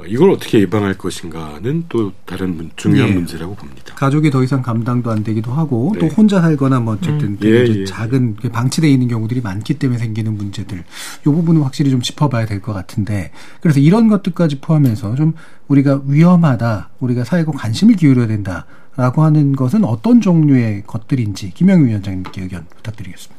[0.09, 3.15] 이걸 어떻게 예방할 것인가는 또 다른 중요한 예.
[3.15, 3.95] 문제라고 봅니다.
[3.95, 6.01] 가족이 더 이상 감당도 안 되기도 하고 네.
[6.01, 7.39] 또 혼자 살거나 뭐 어쨌든 음.
[7.45, 7.85] 예, 예.
[7.85, 10.79] 작은 방치돼 있는 경우들이 많기 때문에 생기는 문제들.
[10.79, 13.31] 이 부분은 확실히 좀 짚어봐야 될 것 같은데
[13.61, 15.35] 그래서 이런 것들까지 포함해서 좀
[15.69, 22.67] 우리가 위험하다, 우리가 사회가 관심을 기울여야 된다라고 하는 것은 어떤 종류의 것들인지 김영희 위원장님께 의견
[22.77, 23.34] 부탁드리겠습니다.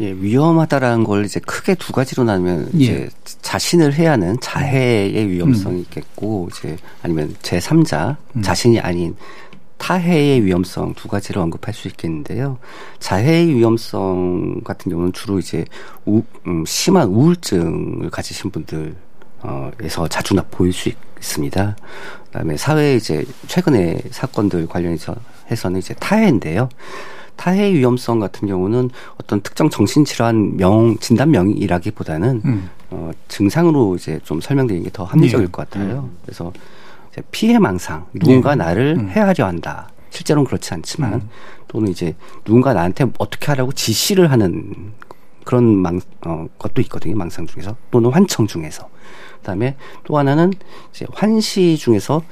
[0.00, 2.78] 예, 위험하다라는 걸 이제 크게 두 가지로 나누면 예.
[2.78, 3.10] 이제
[3.42, 5.80] 자신을 해야 하는 자해의 위험성이 음.
[5.80, 8.42] 있겠고 이제 아니면 제3자 음.
[8.42, 9.14] 자신이 아닌
[9.76, 12.58] 타해의 위험성 두 가지를 언급할 수 있겠는데요.
[12.98, 15.64] 자해의 위험성 같은 경우는 주로 이제
[16.04, 18.94] 우, 음, 심한 우울증을 가지신 분들
[19.42, 21.76] 어에서 자주 나 보일 수 있습니다.
[22.26, 25.16] 그다음에 사회 이제 최근에 사건들 관련해서
[25.50, 26.68] 해서는 이제 타해인데요.
[27.40, 32.70] 타해 위험성 같은 경우는 어떤 특정 정신질환 명 진단명이라기보다는 음.
[32.90, 35.52] 어, 증상으로 이제 좀 설명드리는 게 더 합리적일 네.
[35.52, 36.00] 것 같아요.
[36.00, 36.18] 음.
[36.22, 36.52] 그래서
[37.10, 38.64] 이제 피해 망상 누군가 네.
[38.64, 39.08] 나를 음.
[39.08, 39.88] 해하려 한다.
[40.10, 41.28] 실제로는 그렇지 않지만 음.
[41.66, 42.14] 또는 이제
[42.44, 44.92] 누군가 나한테 어떻게 하라고 지시를 하는
[45.44, 47.16] 그런 망 어, 것도 있거든요.
[47.16, 48.86] 망상 중에서 또는 환청 중에서
[49.38, 50.52] 그다음에 또 하나는
[50.92, 52.22] 이제 환시 중에서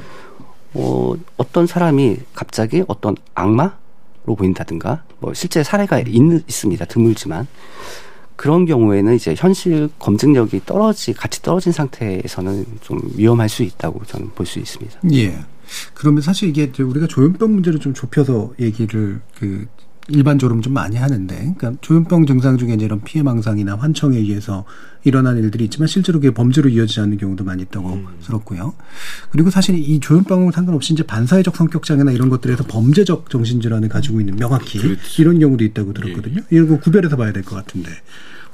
[0.75, 3.88] 어, 어떤 사람이 갑자기 어떤 악마 로
[4.37, 6.85] 보인다든가 뭐 실제 사례가 있, 있습니다.
[6.87, 7.47] 드물지만
[8.37, 14.47] 그런 경우에는 이제 현실 검증력이 떨어지 같이 떨어진 상태에서는 좀 위험할 수 있다고 저는 볼
[14.47, 15.01] 수 있습니다.
[15.13, 15.39] 예.
[15.93, 19.67] 그러면 사실 이게 우리가 조현병 문제를 좀 좁혀서 얘기를 그
[20.09, 24.65] 일반적으로 좀 많이 하는데, 그러니까 조현병 증상 중에 이제 이런 피해망상이나 환청에 의해서
[25.05, 28.07] 일어난 일들이 있지만 실제로 그게 범죄로 이어지지 않는 경우도 많이 있다고 음.
[28.25, 28.75] 들었고요.
[29.31, 34.21] 그리고 사실 이 조현병하고 상관없이 이제 반사회적 성격 장애나 이런 것들에서 범죄적 정신 질환을 가지고
[34.21, 35.23] 있는 명확히 그렇지.
[35.23, 36.37] 이런 경우도 있다고 들었거든요.
[36.41, 36.47] 예.
[36.51, 37.91] 이런 거 구별해서 봐야 될 것 같은데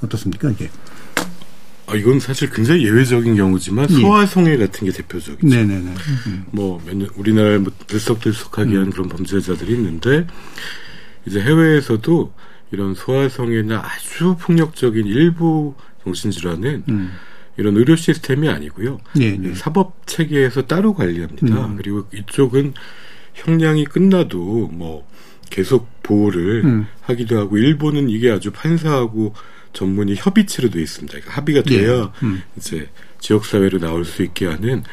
[0.01, 0.69] 어떻습니까 이게?
[1.87, 4.01] 아, 이건 사실 굉장히 예외적인 경우지만 예.
[4.01, 5.47] 소아성애 같은 게 대표적이죠.
[5.47, 5.93] 네네네.
[6.27, 6.45] 음.
[6.51, 6.81] 뭐,
[7.15, 8.81] 우리나라에 뭐 들썩들썩하게 음.
[8.81, 10.25] 한 그런 범죄자들이 있는데
[11.25, 12.33] 이제 해외에서도
[12.71, 17.11] 이런 소아성애나 아주 폭력적인 일부 정신질환은 음.
[17.57, 18.99] 이런 의료 시스템이 아니고요.
[19.15, 19.53] 네, 네.
[19.55, 21.65] 사법 체계에서 따로 관리합니다.
[21.65, 21.77] 음.
[21.77, 22.73] 그리고 이쪽은
[23.33, 25.07] 형량이 끝나도 뭐
[25.49, 26.87] 계속 보호를 음.
[27.01, 29.33] 하기도 하고 일본은 이게 아주 판사하고
[29.73, 31.11] 전문이 협의체로 돼 있습니다.
[31.11, 31.77] 그러니까 합의가 예.
[31.77, 32.43] 돼야 네.
[32.57, 34.83] 이제 지역 사회로 나올 수 있게 하는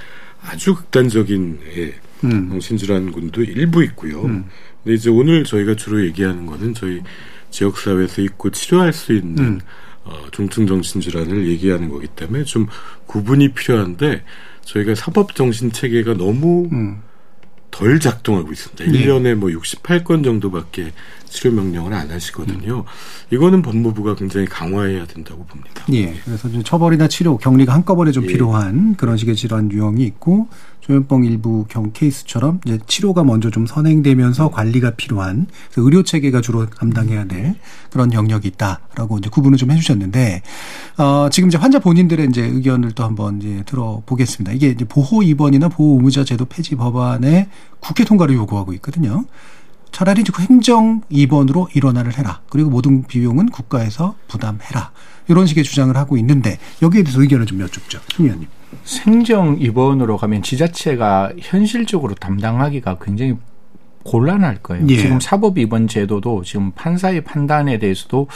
[0.45, 2.49] 아주 극단적인 예, 음.
[2.51, 4.45] 정신질환군도 일부 있고요.
[4.83, 4.85] 음.
[4.85, 7.03] 근데 이제 오늘 저희가 주로 얘기하는 거는 저희
[7.51, 9.61] 지역 사회에서 있고 치료할 수 있는 음.
[10.05, 12.67] 어, 중증 정신 질환을 얘기하는 거기 때문에 좀
[13.07, 14.25] 구분이 필요한데
[14.63, 17.03] 저희가 사법 정신 체계가 너무 음.
[17.71, 18.85] 덜 작동하고 있습니다.
[18.85, 18.91] 네.
[18.93, 20.93] 1년에 뭐 68건 정도밖에
[21.25, 22.81] 치료 명령을 안 하시거든요.
[22.81, 23.35] 음.
[23.35, 25.85] 이거는 법무부가 굉장히 강화해야 된다고 봅니다.
[25.93, 26.15] 예.
[26.25, 28.27] 그래서 처벌이나 치료, 격리가 한꺼번에 좀 예.
[28.29, 30.49] 필요한 그런 식의 질환 유형이 있고
[30.83, 37.25] 조현병 일부 경 케이스처럼 이제 치료가 먼저 좀 선행되면서 관리가 필요한 의료 체계가 주로 감당해야
[37.25, 37.55] 될
[37.91, 40.43] 그런 영역이 있다라고 이제 구분을 좀 해주셨는데
[40.99, 44.53] 어, 지금 이제 환자 본인들의 이제 의견을 또 한번 이제 들어보겠습니다.
[44.53, 47.49] 이게 이제 보호 입원이나 보호 의무자 제도 폐지 법안에
[47.81, 49.25] 국회 통과를 요구하고 있거든요.
[49.93, 52.41] 차라리 그 행정 입원으로 일원화를 해라.
[52.49, 54.91] 그리고 모든 비용은 국가에서 부담해라.
[55.29, 58.01] 이런 식의 주장을 하고 있는데 여기에 대해서 의견을 좀 여쭙죠.
[58.09, 58.49] 김 의원님.
[58.85, 63.37] 생정 입원으로 가면 지자체가 현실적으로 담당하기가 굉장히
[64.05, 64.85] 곤란할 거예요.
[64.89, 64.97] 예.
[64.97, 68.27] 지금 사법 입원 제도도 지금 판사의 판단에 대해서도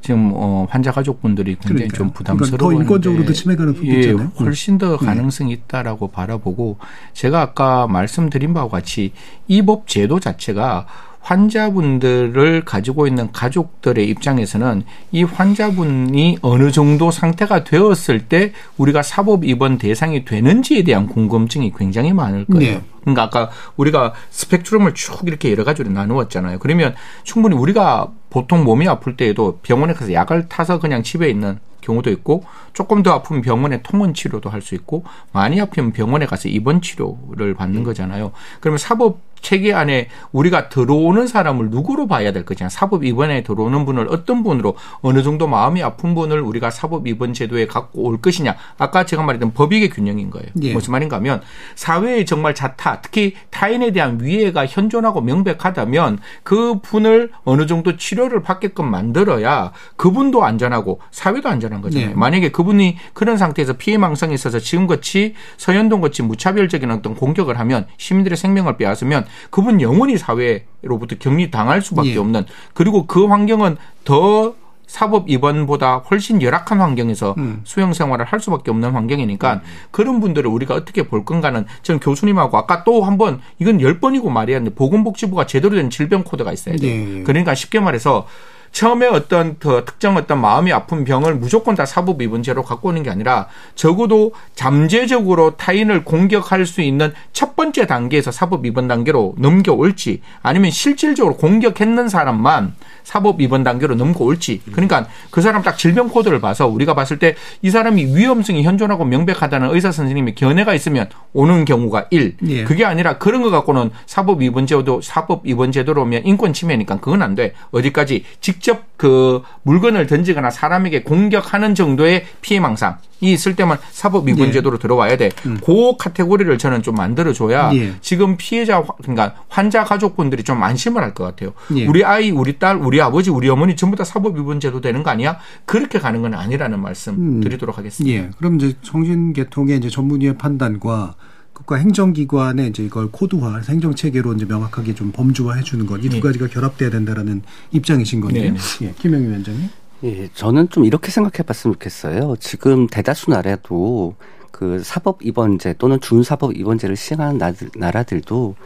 [0.00, 1.98] 지금 어 환자 가족분들이 굉장히 그러니까요.
[1.98, 2.50] 좀 부담스러워.
[2.56, 4.98] 그러니까 더 인권적으로도 침해가 예, 훨씬 더 음.
[4.98, 6.78] 가능성이 있다라고 바라보고
[7.12, 9.12] 제가 아까 말씀드린 바와 같이
[9.46, 10.86] 이 법 제도 자체가
[11.20, 19.78] 환자분들을 가지고 있는 가족들의 입장에서는 이 환자분이 어느 정도 상태가 되었을 때 우리가 사법 입원
[19.78, 22.78] 대상이 되는지에 대한 궁금증이 굉장히 많을 거예요.
[22.78, 22.82] 네.
[23.02, 26.58] 그러니까 아까 우리가 스펙트럼을 쭉 이렇게 여러 가지로 나누었잖아요.
[26.58, 32.10] 그러면 충분히 우리가 보통 몸이 아플 때에도 병원에 가서 약을 타서 그냥 집에 있는 경우도
[32.10, 32.44] 있고
[32.74, 37.54] 조금 더 아프면 병원에 통원 치료도 할 수 있고 많이 아프면 병원에 가서 입원 치료를
[37.54, 38.32] 받는 거잖아요.
[38.60, 42.68] 그러면 사법 체계 안에 우리가 들어오는 사람을 누구로 봐야 될 거냐.
[42.68, 47.66] 사법 입원에 들어오는 분을 어떤 분으로 어느 정도 마음이 아픈 분을 우리가 사법 입원 제도에
[47.66, 48.56] 갖고 올 것이냐.
[48.78, 50.46] 아까 제가 말했던 법익의 균형인 거예요.
[50.62, 50.72] 예.
[50.72, 51.40] 무슨 말인가 하면
[51.74, 58.90] 사회에 정말 자타, 특히 타인에 대한 위해가 현존하고 명백하다면 그 분을 어느 정도 치료를 받게끔
[58.90, 62.10] 만들어야 그분도 안전하고 사회도 안전한 거잖아요.
[62.10, 62.14] 예.
[62.14, 68.76] 만약에 그분이 그런 상태에서 피해망상에 있어서 지금같이 서현동 같이 무차별적인 어떤 공격을 하면 시민들의 생명을
[68.76, 72.18] 빼앗으면 그분 영원히 사회로부터 격리 당할 수밖에 예.
[72.18, 74.54] 없는 그리고 그 환경은 더
[74.86, 77.60] 사법 입원보다 훨씬 열악한 환경에서 음.
[77.62, 79.60] 수영 생활을 할 수밖에 없는 환경이니까 음.
[79.92, 84.28] 그런 분들을 우리가 어떻게 볼 건가는 저는 교수님하고 아까 또 한 번 이건 열 번이고
[84.30, 87.06] 하는데 보건복지부가 제대로 된 질병 코드가 있어야 돼요.
[87.18, 87.22] 네.
[87.22, 88.26] 그러니까 쉽게 말해서
[88.72, 93.10] 처음에 어떤 더 특정 어떤 마음이 아픈 병을 무조건 다 사법 입원제로 갖고 오는 게
[93.10, 100.70] 아니라 적어도 잠재적으로 타인을 공격할 수 있는 첫 번째 단계에서 사법 입원 단계로 넘겨올지 아니면
[100.70, 106.94] 실질적으로 공격했는 사람만 사법 입원 단계로 넘겨올지 그러니까 그 사람 딱 질병 코드를 봐서 우리가
[106.94, 112.36] 봤을 때 이 사람이 위험성이 현존하고 명백하다는 의사 선생님의 견해가 있으면 오는 경우가 1.
[112.48, 112.64] 예.
[112.64, 117.22] 그게 아니라 그런 거 갖고는 사법 입원 제도 사법 입원 제도로 오면 인권 침해니까 그건
[117.22, 117.52] 안 돼.
[117.70, 124.76] 어디까지 직 직접 그 물건을 던지거나 사람에게 공격하는 정도의 피해 망상이 있을 때만 사법 위반제도로
[124.76, 124.78] 예.
[124.78, 125.30] 들어와야 돼.
[125.46, 125.58] 음.
[125.64, 127.94] 그 카테고리를 저는 좀 만들어 줘야 예.
[128.02, 131.54] 지금 피해자 그러니까 환자 가족분들이 좀 안심을 할 것 같아요.
[131.74, 131.86] 예.
[131.86, 135.38] 우리 아이, 우리 딸, 우리 아버지, 우리 어머니 전부 다 사법 위반제도 되는 거 아니야?
[135.64, 137.40] 그렇게 가는 건 아니라는 말씀 음.
[137.40, 138.16] 드리도록 하겠습니다.
[138.16, 138.30] 예.
[138.38, 141.14] 그럼 이제 정신 계통의 이제 전문의의 판단과
[141.60, 146.20] 국가 행정기관에 이제 이걸 코드화, 행정 체계로 이제 명확하게 좀 범주화해 주는 것, 이두 네.
[146.20, 148.54] 가지가 결합돼야 된다라는 입장이신 건데요.
[148.54, 148.58] 네.
[148.58, 148.86] 네.
[148.86, 149.68] 예, 김영희 위원장님.
[150.04, 152.36] 예, 저는 좀 이렇게 생각해 봤으면 좋겠어요.
[152.40, 154.14] 지금 대다수 나라도
[154.50, 157.38] 그 사법 입원제 또는 준사법 입원제를 시행하는
[157.76, 158.56] 나라들도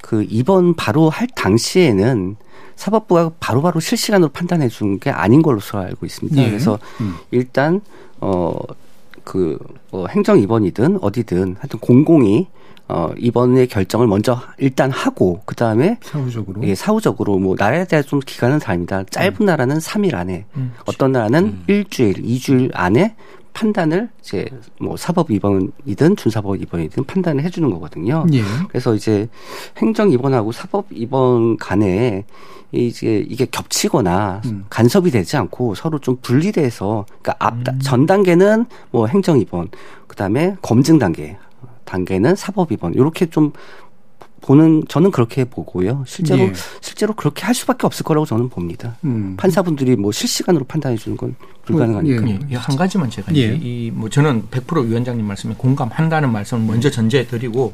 [0.00, 2.36] 그 입원 바로 할 당시에는
[2.76, 6.40] 사법부가 바로바로 바로 실시간으로 판단해 준 게 아닌 걸로 알고 있습니다.
[6.40, 6.48] 네.
[6.50, 7.14] 그래서 음.
[7.32, 7.80] 일단
[8.20, 8.54] 어
[9.24, 9.58] 그
[9.90, 12.48] 어, 행정 입원이든 어디든 하여튼 공공이
[12.86, 15.98] 어, 이번의 결정을 먼저 일단 하고, 그 다음에.
[16.02, 16.62] 사후적으로.
[16.64, 19.02] 예, 사후적으로, 뭐, 나라에 대한 좀 기간은 다릅니다.
[19.08, 19.46] 짧은 음.
[19.46, 20.74] 나라는 3일 안에, 음.
[20.84, 21.64] 어떤 나라는 음.
[21.66, 23.14] 일주일, 2주일 안에
[23.54, 24.44] 판단을 이제
[24.78, 28.26] 뭐 사법 입원이든 준사법 입원이든 판단을 해주는 거거든요.
[28.34, 28.42] 예.
[28.68, 29.28] 그래서 이제
[29.78, 32.24] 행정 입원하고 사법 입원 간에
[32.72, 34.64] 이제 이게 겹치거나 음.
[34.68, 37.78] 간섭이 되지 않고 서로 좀 분리돼서 그러니까 앞 음.
[37.80, 39.70] 전 단계는 뭐 행정 입원,
[40.08, 41.38] 그다음에 검증 단계,
[41.84, 43.52] 단계는 사법 입원 이렇게 좀
[44.44, 46.04] 보는 저는 그렇게 보고요.
[46.06, 46.52] 실제로 예.
[46.82, 48.96] 실제로 그렇게 할 수밖에 없을 거라고 저는 봅니다.
[49.04, 49.36] 음.
[49.38, 51.34] 판사분들이 뭐 실시간으로 판단해 주는 건
[51.64, 52.20] 불가능하니까.
[52.20, 52.38] 뭐, 예.
[52.50, 52.56] 예.
[52.56, 53.54] 한 가지만 제가 예.
[53.56, 57.72] 이뭐 저는 100% 위원장님 말씀에 공감한다는 말씀을 먼저 전제해 드리고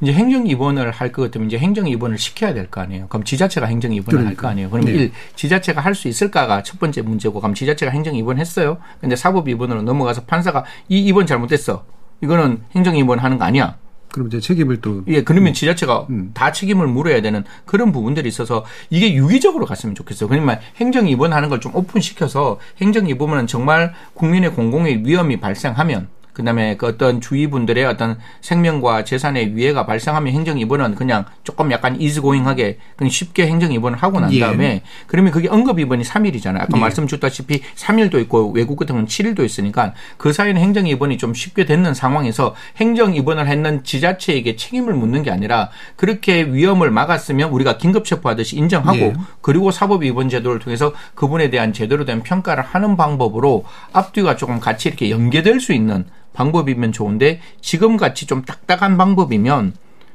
[0.00, 3.06] 이제 행정 입원을 할 것 같으면 이제 행정 입원을 시켜야 될 거 아니에요.
[3.08, 4.28] 그럼 지자체가 행정 입원을 그러니까.
[4.28, 4.70] 할거 아니에요.
[4.70, 4.98] 그러면 네.
[4.98, 8.78] 일 지자체가 할 수 있을까가 첫 번째 문제고 그럼 지자체가 행정 입원했어요.
[9.02, 11.84] 근데 사법 입원으로 넘어가서 판사가 이 입원 잘못됐어.
[12.22, 13.76] 이거는 행정 입원하는 거 아니야.
[14.12, 16.30] 그럼 이제 책임을 또 예, 그러면 지자체가 음.
[16.34, 20.28] 다 책임을 물어야 되는 그런 부분들이 있어서 이게 유기적으로 갔으면 좋겠어요.
[20.28, 26.86] 그러면 행정 입원하는 걸 좀 오픈시켜서 행정 입원은 정말 국민의 공공의 위험이 발생하면 그다음에 그
[26.86, 33.10] 어떤 주위 분들의 어떤 생명과 재산의 위해가 발생하면 행정 입원은 그냥 조금 약간 이즈고잉하게 그냥
[33.10, 34.38] 쉽게 행정 입원을 하고 난 예.
[34.38, 34.82] 다음에 예.
[35.08, 36.60] 그러면 그게 응급 입원이 3일이잖아요.
[36.60, 36.80] 아까 예.
[36.80, 41.64] 말씀 주셨다시피 3일도 있고 외국 같은 경우는 7일도 있으니까 그 사이는 행정 입원이 좀 쉽게
[41.64, 48.04] 됐는 상황에서 행정 입원을 했는 지자체에게 책임을 묻는 게 아니라 그렇게 위험을 막았으면 우리가 긴급
[48.04, 49.14] 체포하듯이 인정하고 예.
[49.40, 54.88] 그리고 사법 입원 제도를 통해서 그분에 대한 제대로 된 평가를 하는 방법으로 앞뒤가 조금 같이
[54.88, 59.74] 이렇게 연계될 수 있는 방법이면 좋은데 지금 같이 좀 딱딱한 방법이면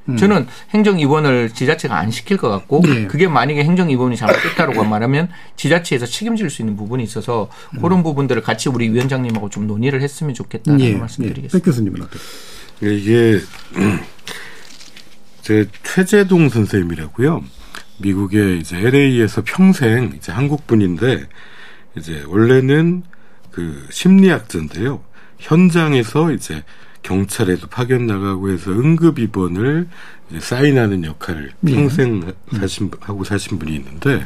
[0.09, 0.18] 음.
[0.18, 3.07] 저는 행정 입원을 지자체가 안 시킬 것 같고 네.
[3.07, 7.82] 그게 만약에 행정 입원이 잘못됐다고 말하면 지자체에서 책임질 수 있는 부분이 있어서 음.
[7.82, 10.95] 그런 부분들을 같이 우리 위원장님하고 좀 논의를 했으면 좋겠다는 네.
[10.95, 11.57] 말씀드리겠습니다.
[11.57, 12.20] 백 교수님은 어떻게?
[12.82, 13.39] 이게
[15.41, 17.43] 제 최재동 선생님이라고요.
[17.99, 21.28] 미국의 이제 LA에서 평생 이제 한국 분인데
[21.97, 23.03] 이제 원래는
[23.51, 25.01] 그 심리학자인데요.
[25.44, 26.64] 현장에서 이제
[27.02, 29.88] 경찰에도 파견 나가고 해서 응급 입원을
[30.39, 31.74] 사인하는 역할을 네.
[31.74, 34.26] 평생 사신 하고 사신 분이 있는데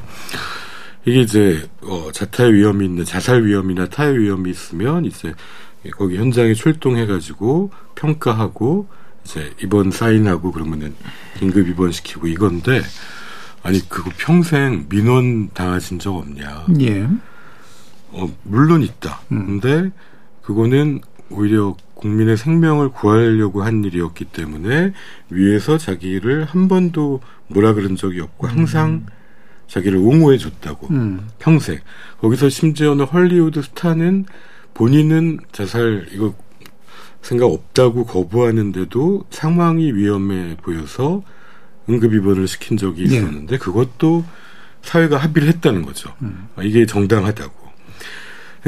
[1.05, 5.33] 이게 이제 어 자살 위험이 있는 자살 위험이나 타해 위험이 있으면 이제
[5.97, 8.87] 거기 현장에 출동해 가지고 평가하고
[9.25, 10.93] 이제 입원 사인하고 그러면은
[11.39, 12.81] 긴급 입원시키고 이건데
[13.63, 16.67] 아니 그거 평생 민원 당하신 적 없냐?
[16.79, 17.07] 예.
[18.11, 19.21] 어, 물론 있다.
[19.31, 19.59] 음.
[19.59, 19.91] 근데
[20.47, 24.93] 그거는 오히려 국민의 생명을 구하려고 한 일이었기 때문에
[25.29, 29.05] 위에서 자기를 한 번도 뭐라 그런 적이 없고 항상 음.
[29.67, 31.27] 자기를 옹호해 줬다고 음.
[31.37, 31.79] 평생
[32.21, 34.23] 거기서 심지어는 헐리우드 스타는
[34.73, 36.33] 본인은 자살 이거
[37.21, 41.23] 생각 없다고 거부하는데도 상황이 위험해 보여서
[41.89, 43.17] 응급 입원을 시킨 적이 네.
[43.17, 43.57] 있었는데 네.
[43.57, 44.23] 그것도
[44.81, 46.13] 사회가 합의를 했다는 거죠.
[46.21, 46.47] 음.
[46.61, 47.66] 이게 정당하다고.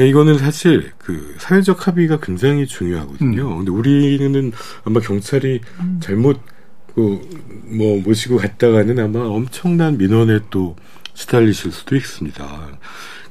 [0.06, 3.52] 이거는 사실 그 사회적 합의가 굉장히 중요하거든요.
[3.52, 3.56] 음.
[3.58, 4.52] 근데 우리는
[4.84, 6.00] 아마 경찰이 음.
[6.02, 6.40] 잘못
[6.94, 10.76] 그뭐 모시고 갔다가는 아마 엄청난 민원에 또
[11.14, 12.78] 시달리실 수도 있습니다.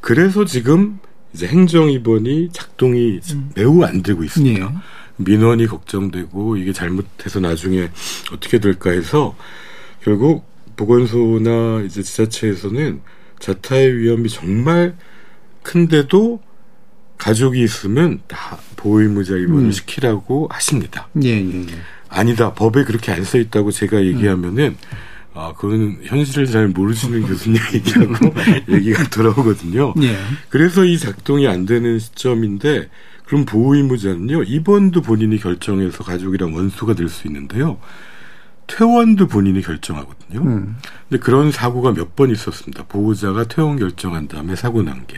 [0.01, 0.99] 그래서 지금
[1.34, 3.51] 이제 행정 입원이 작동이 음.
[3.55, 4.65] 매우 안 되고 있습니다.
[4.65, 4.70] 예.
[5.17, 7.89] 민원이 걱정되고 이게 잘못해서 나중에
[8.32, 9.36] 어떻게 될까 해서
[10.01, 10.47] 결국
[10.78, 13.01] 보건소나 이제 지자체에서는
[13.39, 14.95] 자타의 위험이 정말
[15.63, 16.41] 큰데도
[17.20, 19.72] 가족이 있으면 다 보호의무자 입원을 음.
[19.72, 21.07] 시키라고 하십니다.
[21.22, 21.65] 예, 예, 예.
[22.07, 22.53] 아니다.
[22.55, 24.78] 법에 그렇게 안 써 있다고 제가 얘기하면은 음.
[25.36, 28.34] 아, 그거는 현실을 잘 모르시는 교수님 얘기하고
[28.74, 29.93] 얘기가 돌아오거든요.
[30.01, 30.17] 예.
[30.49, 32.89] 그래서 이 작동이 안 되는 시점인데
[33.26, 37.78] 그럼 보호의무자는요 입원도 본인이 결정해서 가족이랑 원수가 될 수 있는데요.
[38.65, 40.41] 퇴원도 본인이 결정하거든요.
[40.41, 40.76] 음.
[41.09, 42.86] 근데 그런 사고가 몇 번 있었습니다.
[42.88, 45.17] 보호자가 퇴원 결정한 다음에 사고 난 게.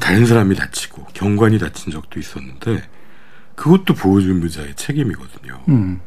[0.00, 2.82] 다른 사람이 다치고 경관이 다친 적도 있었는데
[3.54, 5.64] 그것도 보호의무자의 책임이거든요.
[5.68, 6.00] 음.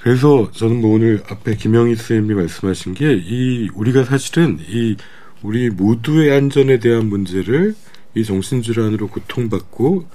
[0.00, 4.96] 그래서 저는 뭐 오늘 앞에 김영희 선생님이 말씀하신 게 이 우리가 사실은 이
[5.42, 7.74] 우리 모두의 안전에 대한 문제를
[8.14, 10.08] 이 정신질환으로 고통받고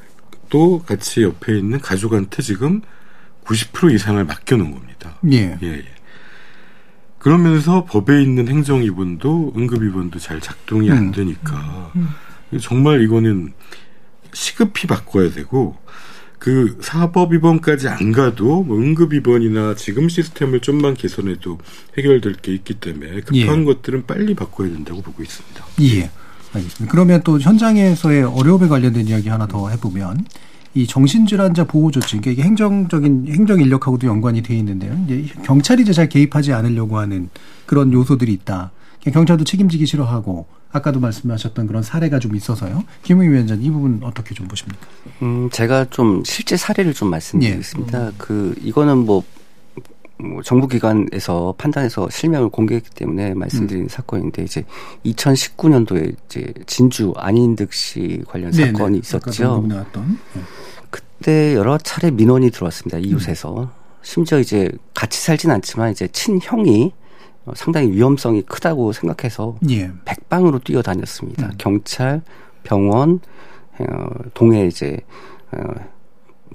[0.50, 2.82] 또 같이 옆에 있는 가족한테 지금
[3.46, 5.18] 90% 이상을 맡겨놓은 겁니다.
[5.32, 5.58] 예.
[5.62, 5.86] 예, 예.
[7.20, 11.12] 그러면서 법에 있는 행정입원도 응급입원도 잘 작동이 안 음.
[11.12, 12.10] 되니까 음.
[12.60, 13.54] 정말 이거는
[14.34, 15.76] 시급히 바꿔야 되고
[16.40, 21.60] 그 사법 입원까지 안 가도 뭐 응급 입원이나 지금 시스템을 좀만 개선해도
[21.98, 23.64] 해결될 게 있기 때문에 급한 예.
[23.64, 25.66] 것들은 빨리 바꿔야 된다고 보고 있습니다.
[25.82, 26.10] 예.
[26.54, 26.92] 알겠습니다.
[26.92, 30.26] 그러면 또 현장에서의 어려움에 관련된 이야기 하나 더 해보면
[30.74, 34.98] 이 정신질환자 보호 조치, 그러니까 이게 행정적인 행정 인력하고도 연관이 돼 있는데요.
[35.06, 37.30] 이제 경찰이 이제 잘 개입하지 않으려고 하는
[37.66, 38.72] 그런 요소들이 있다.
[39.04, 42.84] 경찰도 책임지기 싫어하고 아까도 말씀하셨던 그런 사례가 좀 있어서요.
[43.04, 44.86] 김웅 위원장 이 부분 어떻게 좀 보십니까?
[45.22, 48.08] 음, 제가 좀 실제 사례를 좀 말씀드리겠습니다.
[48.08, 48.12] 예.
[48.18, 49.24] 그 이거는 뭐,
[50.18, 53.90] 뭐 정부 기관에서 판단해서 실명을 공개했기 때문에 말씀드린 음.
[53.90, 54.64] 사건인데 이제
[55.06, 58.72] 2019년도에 이제 진주 안인득 씨 관련 네네.
[58.72, 59.66] 사건이 있었죠.
[59.68, 59.84] 네.
[60.90, 62.98] 그때 여러 차례 민원이 들어왔습니다.
[63.00, 63.64] 이웃에서.
[63.64, 63.82] 음.
[64.04, 67.01] 심지어 이제 같이 살진 않지만 이제 친형이 어,
[67.56, 69.92] 상당히 위험성이 크다고 생각해서 예.
[70.06, 71.48] 백방으로 뛰어다녔습니다.
[71.48, 71.52] 음.
[71.58, 72.22] 경찰,
[72.64, 73.20] 병원,
[73.80, 73.86] 어,
[74.34, 75.00] 동해 이제
[75.52, 75.58] 어,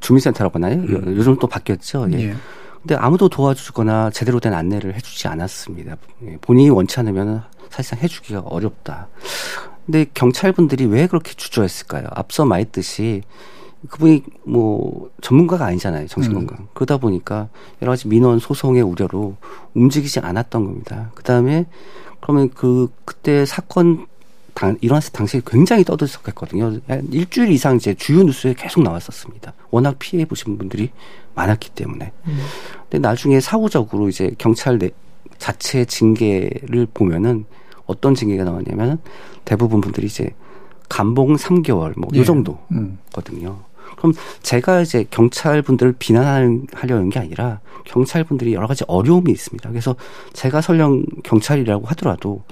[0.01, 0.79] 주민센터라고 하나요?
[0.81, 1.15] 음.
[1.17, 2.09] 요즘 또 바뀌었죠.
[2.13, 2.19] 예.
[2.21, 2.35] 예.
[2.83, 5.97] 근데 아무도 도와주거나 제대로 된 안내를 해주지 않았습니다.
[6.25, 9.09] 예, 본인이 원치 않으면 사실상 해주기가 어렵다.
[9.85, 12.07] 근데 경찰분들이 왜 그렇게 주저했을까요?
[12.11, 13.23] 앞서 말했듯이
[13.89, 16.67] 그분이 뭐 전문가가 아니잖아요 정신건강 음.
[16.75, 17.49] 그러다 보니까
[17.83, 19.37] 여러 가지 민원 소송의 우려로
[19.75, 21.67] 움직이지 않았던 겁니다 그 다음에
[22.21, 24.07] 그러면 그 그때 사건
[24.55, 26.81] 당, 일어났을 당시에 굉장히 떠들썩했거든요
[27.11, 30.91] 일주일 이상 이제 주요 뉴스에 계속 나왔었습니다 워낙 피해 보신 분들이
[31.35, 32.39] 많았기 때문에 음.
[32.89, 34.91] 근데 나중에 사후적으로 이제 경찰 내
[35.39, 37.45] 자체 징계를 보면은
[37.87, 38.99] 어떤 징계가 나왔냐면
[39.45, 40.31] 대부분 분들이 이제
[40.89, 42.25] 감봉 3개월 뭐요 예.
[42.25, 43.49] 정도거든요.
[43.49, 43.66] 음.
[43.97, 49.69] 그럼 제가 이제 경찰 분들을 비난하려는 게 아니라 경찰 분들이 여러 가지 어려움이 있습니다.
[49.71, 49.97] 그래서
[50.33, 52.45] 제가 설령 경찰이라고 하더라도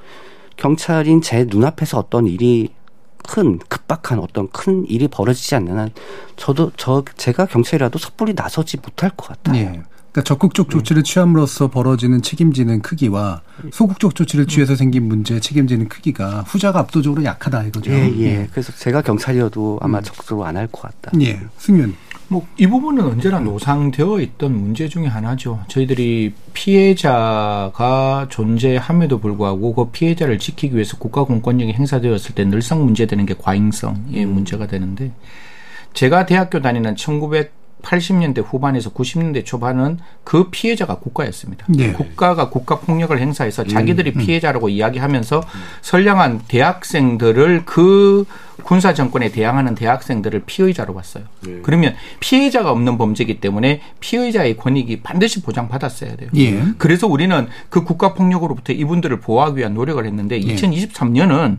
[0.56, 2.72] 경찰인 제 눈앞에서 어떤 일이
[3.26, 5.90] 큰 급박한 어떤 큰 일이 벌어지지 않는 한
[6.36, 9.56] 저도 저 제가 경찰이라도 섣불리 나서지 못할 것 같아요.
[9.56, 9.82] 예.
[10.14, 13.42] 그러니까 적극적 조치를 취함으로써 벌어지는 책임지는 크기와
[13.72, 17.90] 소극적 조치를 취해서 생긴 문제 책임지는 크기가 후자가 압도적으로 약하다 이거죠.
[17.90, 18.24] 예, 예.
[18.24, 18.48] 예.
[18.52, 20.02] 그래서 제가 경찰이어도 아마 음.
[20.04, 21.10] 적극적으로 안 할 것 같다.
[21.20, 21.40] 예.
[21.58, 21.96] 승윤.
[22.28, 25.64] 뭐 이 부분은 언제나 노상되어 있던 문제 중의 하나죠.
[25.66, 33.34] 저희들이 피해자가 존재함에도 불구하고 그 피해자를 지키기 위해서 국가 공권력이 행사되었을 때 늘상 문제되는 게
[33.36, 35.10] 과잉성의 문제가 되는데
[35.92, 41.66] 제가 대학교 다니는 1900 80년대 후반에서 90년대 초반은 그 피해자가 국가였습니다.
[41.68, 41.92] 네.
[41.92, 45.42] 국가가 국가 폭력을 행사해서 음, 자기들이 음, 피해자라고 이야기하면서
[45.82, 48.24] 선량한 대학생들을 그
[48.62, 51.24] 군사 정권에 대항하는 대학생들을 피의자로 봤어요.
[51.40, 51.60] 네.
[51.62, 56.30] 그러면 피해자가 없는 범죄이기 때문에 피의자의 권익이 반드시 보장받았어야 돼요.
[56.36, 56.62] 예.
[56.78, 61.58] 그래서 우리는 그 국가 폭력으로부터 이분들을 보호하기 위한 노력을 했는데 2023년은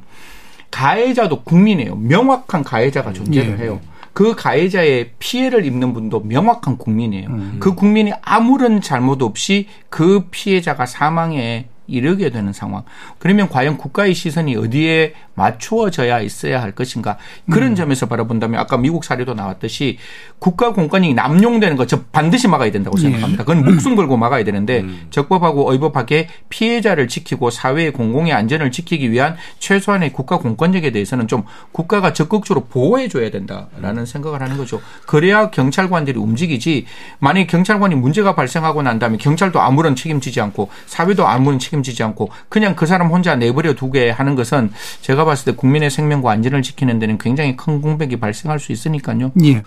[0.72, 1.96] 가해자도 국민이에요.
[1.96, 3.64] 명확한 가해자가 존재를 예.
[3.64, 3.80] 해요.
[4.16, 7.30] 그 가해자의 피해를 입는 분도 명확한 국민이에요.
[7.30, 7.58] 음.
[7.60, 12.84] 그 국민이 아무런 잘못 없이 그 피해자가 사망에 이르게 되는 상황.
[13.20, 17.18] 그러면 과연 국가의 시선이 어디에 맞추어져야 있어야 할 것인가.
[17.50, 17.76] 그런 음.
[17.76, 19.98] 점에서 바라본다면 아까 미국 사례도 나왔듯이
[20.40, 23.04] 국가 공권이 남용되는 것, 저 반드시 막아야 된다고 예.
[23.04, 23.44] 생각합니다.
[23.44, 25.08] 그건 목숨 걸고 막아야 되는데 음.
[25.10, 32.14] 적법하고 의법하게 피해자를 지키고 사회의 공공의 안전을 지키기 위한 최소한의 국가 공권력에 대해서는 좀 국가가
[32.14, 34.06] 적극적으로 보호해 줘야 된다라는 음.
[34.06, 34.82] 생각을 하는 거죠.
[35.06, 36.86] 그래야 경찰관들이 움직이지
[37.20, 42.30] 만약 경찰관이 문제가 발생하고 난 다음에 경찰도 아무런 책임지지 않고 사회도 아무런 책임 지지 않고
[42.50, 44.72] 그냥 그 사람 혼자 내버려 두게 하는 것은
[45.02, 49.32] 제가 봤을 때 국민의 생명과 안전을 지키는 데는 굉장히 큰 공백이 발생할 수 있으니까요.
[49.44, 49.64] 예.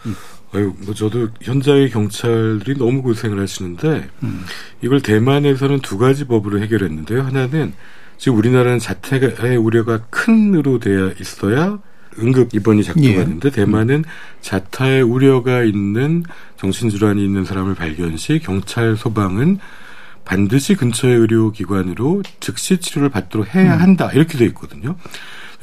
[0.54, 4.44] 아유, 뭐 저도 현장의 경찰들이 너무 고생을 하시는데 음.
[4.80, 7.22] 이걸 대만에서는 두 가지 법으로 해결했는데요.
[7.22, 7.74] 하나는
[8.16, 11.78] 지금 우리나라는 자택의 우려가 큰으로 되어 있어야
[12.18, 13.50] 응급 입원이 작동하는데 예.
[13.50, 14.04] 대만은
[14.40, 16.24] 자타의 우려가 있는
[16.56, 19.58] 정신질환이 있는 사람을 발견 시 경찰 소방은
[20.28, 23.80] 반드시 근처의 의료기관으로 즉시 치료를 받도록 해야 음.
[23.80, 24.94] 한다 이렇게 돼 있거든요.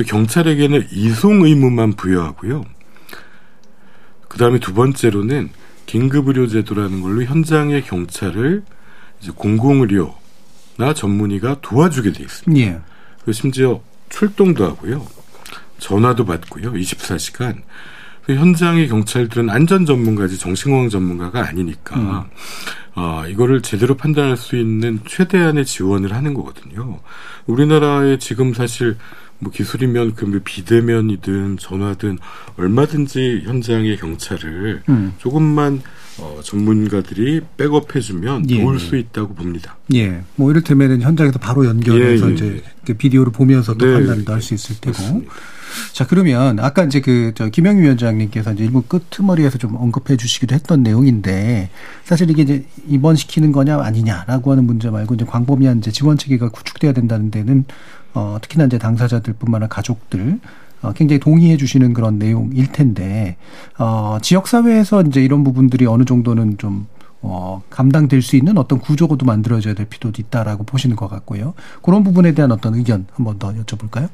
[0.07, 2.65] 경찰에게는 이송 의무만 부여하고요.
[4.27, 5.51] 그 다음에 두 번째로는
[5.85, 8.63] 긴급의료제도라는 걸로 현장의 경찰을
[9.21, 12.67] 이제 공공의료나 전문의가 도와주게 돼 있습니다.
[12.67, 12.81] 예.
[13.23, 15.05] 그 심지어 출동도 하고요.
[15.77, 16.73] 전화도 받고요.
[16.73, 17.61] 24시간.
[18.25, 22.23] 그 현장의 경찰들은 안전 전문가지 정신건강 전문가가 아니니까 음.
[22.95, 26.99] 어, 이거를 제대로 판단할 수 있는 최대한의 지원을 하는 거거든요.
[27.45, 28.97] 우리나라에 지금 사실
[29.37, 32.17] 뭐 기술이면 그뭐 비대면이든 전화든
[32.57, 35.13] 얼마든지 현장의 경찰을 음.
[35.17, 35.81] 조금만
[36.17, 38.61] 어, 전문가들이 백업해주면 예.
[38.61, 39.75] 도울 수 있다고 봅니다.
[39.93, 40.23] 예.
[40.37, 42.33] 뭐 이를테면은 현장에서 바로 연결해서 예, 예.
[42.33, 43.93] 이제 그 비디오를 보면서 또 네.
[43.93, 44.97] 판단도 할 수 있을 테고.
[44.97, 45.33] 맞습니다.
[45.93, 50.83] 자, 그러면 아까 이제 그, 저, 김영희 위원장님께서 이제 일부 끄트머리에서 좀 언급해 주시기도 했던
[50.83, 51.69] 내용인데
[52.03, 56.93] 사실 이게 이제 입원시키는 거냐 아니냐라고 하는 문제 말고 이제 광범위한 이제 지원 체계가 구축돼야
[56.93, 57.65] 된다는 데는
[58.13, 60.39] 어, 특히나 이제 당사자들뿐만 아니라 가족들
[60.81, 63.37] 어, 굉장히 동의해 주시는 그런 내용일 텐데
[63.77, 66.87] 어, 지역 사회에서 이제 이런 부분들이 어느 정도는 좀
[67.27, 71.53] 어, 감당될 수 있는 어떤 구조도 만들어져야 될 필요도 있다라고 보시는 것 같고요.
[71.81, 74.09] 그런 부분에 대한 어떤 의견 한번 더 여쭤볼까요?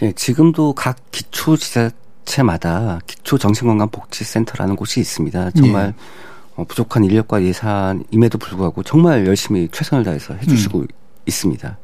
[0.00, 5.52] 네, 지금도 각 기초지자체마다 기초정신건강복지센터라는 곳이 있습니다.
[5.52, 5.94] 정말 예.
[6.56, 10.86] 어, 부족한 인력과 예산임에도 불구하고 정말 열심히 최선을 다해서 해주시고 음.
[11.26, 11.78] 있습니다.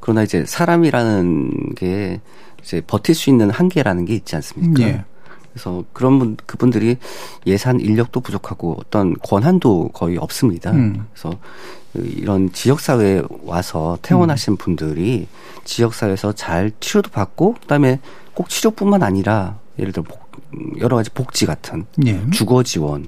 [0.00, 2.20] 그러나 이제 사람이라는 게
[2.62, 4.82] 이제 버틸 수 있는 한계라는 게 있지 않습니까?
[4.82, 5.04] 예.
[5.54, 6.98] 그래서 그런 분 그분들이
[7.46, 10.72] 예산 인력도 부족하고 어떤 권한도 거의 없습니다.
[10.72, 11.06] 음.
[11.12, 11.38] 그래서
[11.94, 14.56] 이런 지역 사회에 와서 퇴원하신 음.
[14.56, 15.28] 분들이
[15.64, 18.00] 지역 사회에서 잘 치료도 받고 그다음에
[18.34, 20.28] 꼭 치료뿐만 아니라 예를 들어 복,
[20.80, 22.20] 여러 가지 복지 같은 예.
[22.30, 23.06] 주거 지원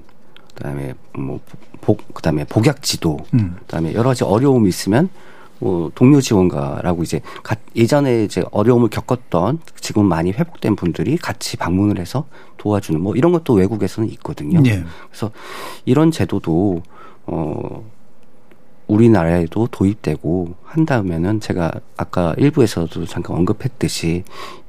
[0.55, 1.41] 그다음에 뭐
[1.87, 3.57] 복 그다음에 복약 지도 음.
[3.61, 5.09] 그다음에 여러 가지 어려움이 있으면
[5.59, 7.21] 뭐 동료 지원가라고 이제
[7.75, 12.27] 예전에 이제 어려움을 겪었던 지금 많이 회복된 분들이 같이 방문을 해서
[12.59, 14.61] 도와주는 뭐 이런 것도 외국에서는 있거든요.
[14.61, 14.83] 네.
[15.09, 15.31] 그래서
[15.85, 16.83] 이런 제도도
[17.27, 17.85] 어
[18.87, 24.23] 우리나라에도 도입되고 한다면은 제가 아까 일부에서도 잠깐 언급했듯이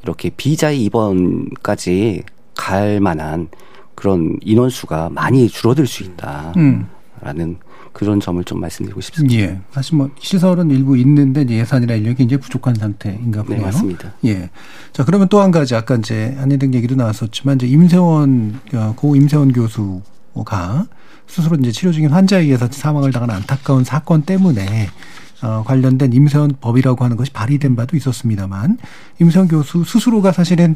[0.03, 2.23] 이렇게 비자의 입원까지
[2.55, 3.49] 갈 만한
[3.93, 7.57] 그런 인원수가 많이 줄어들 수 있다라는 음.
[7.97, 9.35] 그런 점을 좀 말씀드리고 싶습니다.
[9.35, 9.59] 예.
[9.71, 13.59] 사실 뭐 시설은 일부 있는데 예산이나 인력이 이제 부족한 상태인가 보네요.
[13.59, 14.13] 네, 맞습니다.
[14.25, 14.51] 예.
[14.93, 19.51] 자, 그러면 또 한 가지 아까 이제 한예등 얘기도 나왔었지만 이제 임세원 어, 고 임세원
[19.51, 20.85] 교수가
[21.25, 24.89] 스스로 이제 치료 중인 환자에 의해서 사망을 당한 안타까운 사건 때문에
[25.41, 28.77] 어, 관련된 임세원 법이라고 하는 것이 발의된 바도 있었습니다만
[29.19, 30.75] 임세원 교수 스스로가 사실은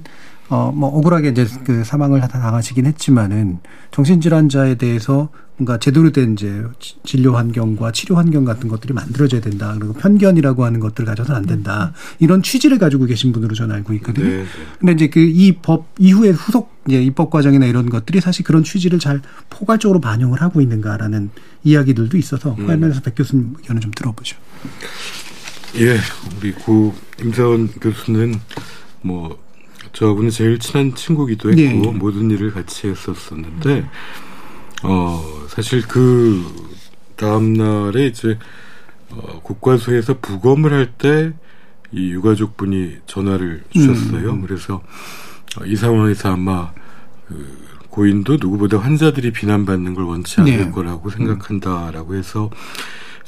[0.49, 3.59] 어, 뭐 억울하게 이제 그 사망을 당하시긴 했지만은
[3.91, 5.29] 정신질환자에 대해서
[5.61, 6.63] 뭔가 제대로 된 이제
[7.03, 9.75] 진료 환경과 치료 환경 같은 것들이 만들어져야 된다.
[9.77, 11.93] 그리고 편견이라고 하는 것들 가져서는 안 된다.
[12.19, 14.27] 이런 취지를 가지고 계신 분으로 저는 알고 있거든요.
[14.27, 14.45] 네, 네.
[14.79, 18.97] 근데 이제 그 이 법 이후에 후속 이제 입법 과정이나 이런 것들이 사실 그런 취지를
[18.97, 21.29] 잘 포괄적으로 반영을 하고 있는가라는
[21.63, 24.37] 이야기들도 있어서 그 관련해서 백 교수님 의견을 좀 들어보죠.
[25.75, 25.99] 예,
[26.37, 28.33] 우리 고 임사원 교수는
[29.03, 29.37] 뭐
[29.93, 31.91] 저하고는 제일 친한 친구기도 했고 네.
[31.91, 33.87] 모든 일을 같이 했었었는데
[34.83, 36.43] 어 사실 그
[37.15, 38.37] 다음 날에 이제
[39.11, 41.33] 어, 국과수에서 부검을 할 때
[41.93, 44.29] 이 유가족분이 전화를 주셨어요.
[44.31, 44.41] 음.
[44.41, 44.81] 그래서
[45.59, 46.71] 어, 이 상황에서 아마
[47.27, 50.71] 그 고인도 누구보다 환자들이 비난받는 걸 원치 않을 네.
[50.71, 52.49] 거라고 생각한다라고 해서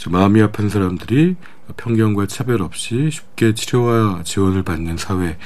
[0.08, 1.36] 마음이 아픈 사람들이
[1.76, 5.38] 편견과 차별 없이 쉽게 치료와 지원을 받는 사회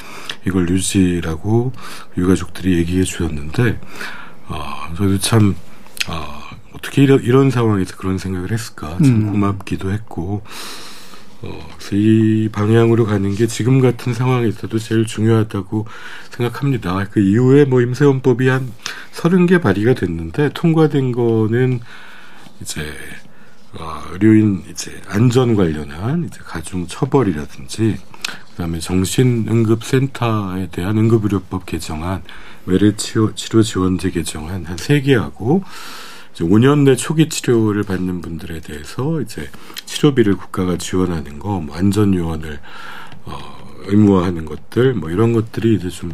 [0.45, 1.73] 이걸 유지라고
[2.19, 3.79] 유가족들이 얘기해 주셨는데
[4.49, 4.63] 어,
[4.95, 5.55] 저도 참
[6.07, 6.41] 어,
[6.73, 9.31] 어떻게 이런, 이런 상황에서 그런 생각을 했을까 참 음.
[9.31, 10.43] 고맙기도 했고
[11.41, 15.85] 어, 그래서 이 방향으로 가는 게 지금 같은 상황에서도 제일 중요하다고
[16.31, 17.05] 생각합니다.
[17.11, 18.71] 그 이후에 뭐 임세원법이 한
[19.11, 21.79] 서른 개 발의가 됐는데 통과된 거는
[22.61, 22.81] 이제
[23.73, 27.97] 어, 의료인 이제 안전 관련한 이제 가중 처벌이라든지
[28.51, 32.23] 그다음에 정신응급센터에 대한 응급의료법 개정안,
[32.67, 35.63] 외래 치료, 치료 지원제 개정안 한 세 개하고
[36.33, 39.49] 이제 5년 내 초기 치료를 받는 분들에 대해서 이제
[39.85, 42.59] 치료비를 국가가 지원하는 거, 뭐 안전 요원을
[43.25, 43.37] 어,
[43.87, 46.11] 의무화하는 것들, 뭐 이런 것들이 이제 좀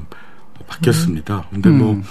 [0.67, 1.47] 바뀌었습니다.
[1.51, 2.03] 근데 뭐 음.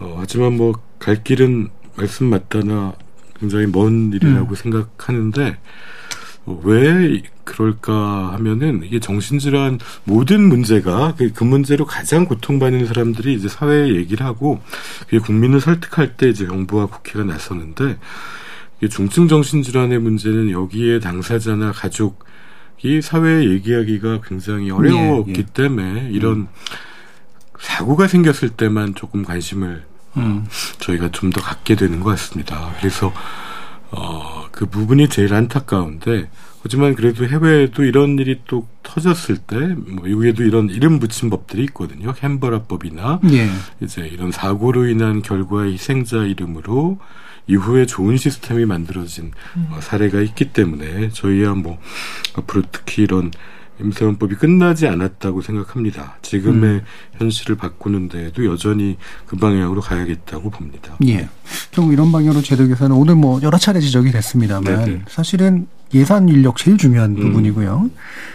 [0.00, 2.92] 어, 하지만 뭐 갈 길은 말씀 맞다나
[3.38, 4.54] 굉장히 먼 일이라고 음.
[4.54, 5.56] 생각하는데
[6.44, 13.48] 어, 왜 그럴까 하면은 이게 정신질환 모든 문제가 그, 그 문제로 가장 고통받는 사람들이 이제
[13.48, 14.60] 사회에 얘기를 하고
[15.00, 17.98] 그게 국민을 설득할 때 이제 정부와 국회가 나서는데
[18.78, 25.46] 이게 중증 정신질환의 문제는 여기에 당사자나 가족이 사회에 얘기하기가 굉장히 어려웠기 예, 예.
[25.52, 26.48] 때문에 이런 음.
[27.58, 29.84] 사고가 생겼을 때만 조금 관심을
[30.16, 30.46] 음.
[30.78, 32.72] 저희가 좀 더 갖게 되는 것 같습니다.
[32.78, 33.12] 그래서
[33.90, 36.28] 어, 그 부분이 제일 안타까운데
[36.62, 42.12] 하지만 그래도 해외에도 이런 일이 또 터졌을 때, 뭐, 미국에도 이런 이름 붙인 법들이 있거든요.
[42.22, 43.48] 햄버라법이나, 예.
[43.80, 46.98] 이제 이런 사고로 인한 결과의 희생자 이름으로
[47.46, 49.68] 이후에 좋은 시스템이 만들어진 음.
[49.80, 51.78] 사례가 있기 때문에 저희야 뭐,
[52.36, 53.30] 앞으로 특히 이런
[53.80, 56.18] 임세원법이 끝나지 않았다고 생각합니다.
[56.20, 56.84] 지금의 음.
[57.16, 60.96] 현실을 바꾸는 데에도 여전히 그 방향으로 가야겠다고 봅니다.
[61.06, 61.28] 예.
[61.70, 65.02] 결국 이런 방향으로 제도 개선은 오늘 뭐 여러 차례 지적이 됐습니다만 네네.
[65.08, 67.16] 사실은 예산 인력 제일 중요한 음.
[67.16, 67.90] 부분이고요.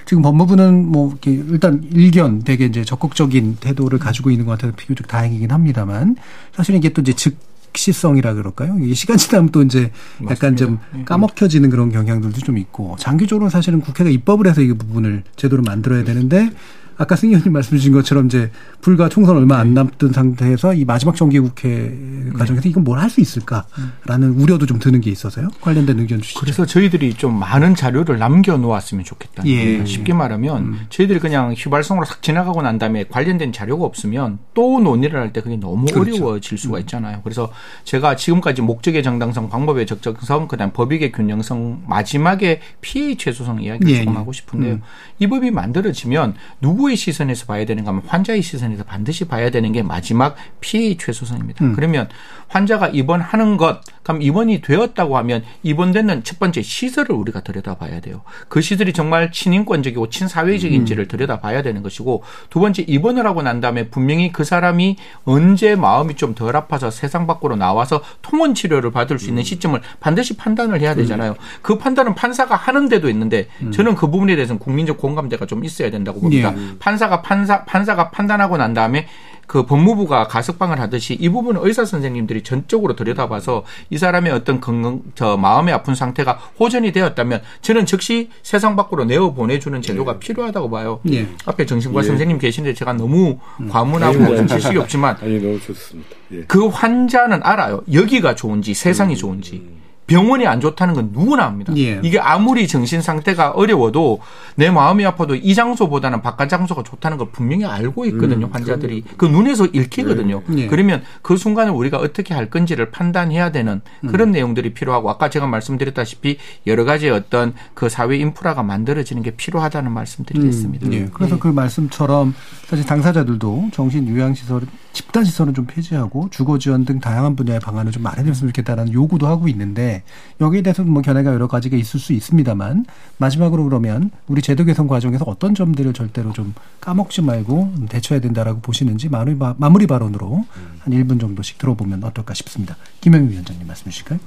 [0.05, 5.07] 지금 법무부는 뭐 이렇게 일단 일견 되게 이제 적극적인 태도를 가지고 있는 것 같아서 비교적
[5.07, 6.15] 다행이긴 합니다만
[6.53, 7.37] 사실은 이게 또 이제 즉
[7.77, 8.77] 시성이라 그럴까요?
[8.79, 9.91] 이게 시간 지나면 또 이제
[10.23, 10.55] 약간 맞습니다.
[10.55, 11.03] 좀 예, 예.
[11.03, 16.51] 까먹혀지는 그런 경향들도 좀 있고 장기적으로 사실은 국회가 입법을 해서 이 부분을 제도로 만들어야 되는데
[16.97, 21.15] 아까 승 의원님 말씀 주신 것처럼 이제 불과 총선 얼마 안 남던 상태에서 이 마지막
[21.15, 25.49] 정기국회 과정에서 이건 뭘 할 수 있을까라는 우려도 좀 드는 게 있어서요.
[25.61, 26.39] 관련된 의견 주시죠.
[26.39, 29.45] 그래서 저희들이 좀 많은 자료를 남겨 놓았으면 좋겠다.
[29.45, 29.85] 예.
[29.85, 30.79] 쉽게 말하면 음.
[30.89, 35.57] 저희들이 그냥 휘발성으로 싹 지나가고 난 다음에 관련된 자료가 없으면 또 논의를 할 때 그게
[35.57, 36.15] 너무 그렇죠.
[36.15, 36.81] 어려워질 수가 음.
[36.81, 37.21] 있잖아요.
[37.23, 37.51] 그래서
[37.83, 43.99] 제가 지금까지 목적의 정당성, 방법의 적정성, 그다음 법익의 균형성, 마지막에 피해 최소성 이야기를 예.
[43.99, 44.17] 조금 예.
[44.17, 44.73] 하고 싶은데요.
[44.75, 44.81] 음.
[45.19, 49.81] 이 법이 만들어지면 누구 누구의 시선에서 봐야 되는가 하면 환자의 시선에서 반드시 봐야 되는 게
[49.81, 51.65] 마지막 피해 최소성입니다.
[51.65, 51.73] 음.
[51.75, 52.07] 그러면
[52.47, 58.21] 환자가 입원하는 것, 그럼 입원이 되었다고 하면 입원되는 첫 번째 시설을 우리가 들여다봐야 돼요.
[58.49, 61.07] 그 시설이 정말 친인권적이고 친사회적인지를 음.
[61.07, 66.35] 들여다봐야 되는 것이고 두 번째 입원을 하고 난 다음에 분명히 그 사람이 언제 마음이 좀
[66.35, 69.43] 덜 아파서 세상 밖으로 나와서 통원 치료를 받을 수 있는 음.
[69.43, 71.31] 시점을 반드시 판단을 해야 되잖아요.
[71.31, 71.35] 음.
[71.61, 73.71] 그 판단은 판사가 하는 데도 있는데 음.
[73.71, 76.53] 저는 그 부분에 대해서는 국민적 공감대가 좀 있어야 된다고 봅니다.
[76.55, 76.77] 예.
[76.77, 79.07] 판사가 판사 판사가 판단하고 난 다음에
[79.47, 85.37] 그 법무부가 가석방을 하듯이 이 부분은 의사 선생님들이 전적으로 들여다봐서 이 사람의 어떤 건강 저
[85.37, 90.19] 마음의 아픈 상태가 호전이 되었다면 저는 즉시 세상 밖으로 내어 보내주는 제도가 네.
[90.19, 90.99] 필요하다고 봐요.
[91.03, 91.27] 네.
[91.45, 92.07] 앞에 정신과 네.
[92.07, 93.69] 선생님 계신데 제가 너무 음.
[93.69, 96.09] 과문하고 지식이 없지만 아니 너무 좋습니다.
[96.31, 96.43] 예.
[96.47, 97.83] 그 환자는 알아요.
[97.91, 99.17] 여기가 좋은지 세상이 음.
[99.17, 99.84] 좋은지.
[100.07, 101.75] 병원이 안 좋다는 건 누구나 압니다.
[101.77, 101.99] 예.
[102.03, 104.19] 이게 아무리 정신 상태가 어려워도
[104.55, 108.45] 내 마음이 아파도 이 장소보다는 바깥 장소가 좋다는 걸 분명히 알고 있거든요.
[108.45, 109.17] 음, 환자들이 그럼.
[109.17, 110.43] 그 눈에서 읽히거든요.
[110.51, 110.61] 예.
[110.61, 110.67] 예.
[110.67, 114.31] 그러면 그 순간을 우리가 어떻게 할 건지를 판단해야 되는 그런 음.
[114.33, 116.37] 내용들이 필요하고 아까 제가 말씀드렸다시피
[116.67, 120.87] 여러 가지 어떤 그 사회 인프라가 만들어지는 게 필요하다는 말씀드리겠습니다.
[120.87, 121.09] 음, 예.
[121.11, 122.35] 그래서 그 말씀처럼
[122.65, 124.61] 사실 당사자들도 정신 요양 시설
[124.95, 129.49] 집단 시설은 좀 폐지하고 주거 지원 등 다양한 분야의 방안을 좀 마련했으면 좋겠다라는 요구도 하고
[129.49, 130.03] 있는데
[130.39, 132.85] 여기에 대해서 뭐 견해가 여러 가지가 있을 수 있습니다만
[133.17, 139.09] 마지막으로 그러면 우리 제도 개선 과정에서 어떤 점들을 절대로 좀 까먹지 말고 대처해야 된다라고 보시는지
[139.09, 140.45] 마무리, 마무리 발언으로
[140.79, 142.77] 한 1분 정도씩 들어보면 어떨까 싶습니다.
[143.01, 144.19] 김영희 위원장님 말씀 주실까요?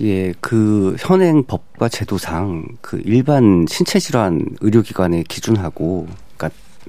[0.00, 6.08] 예, 그 현행 법과 제도상 그 일반 신체 질환 의료기관의 기준하고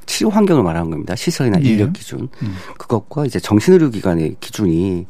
[0.06, 1.16] 치료 환경을 말하는 겁니다.
[1.16, 1.70] 시설이나 예.
[1.70, 2.28] 인력 기준.
[2.42, 2.56] 음.
[2.78, 5.06] 그것과 이제 정신의료기관의 기준이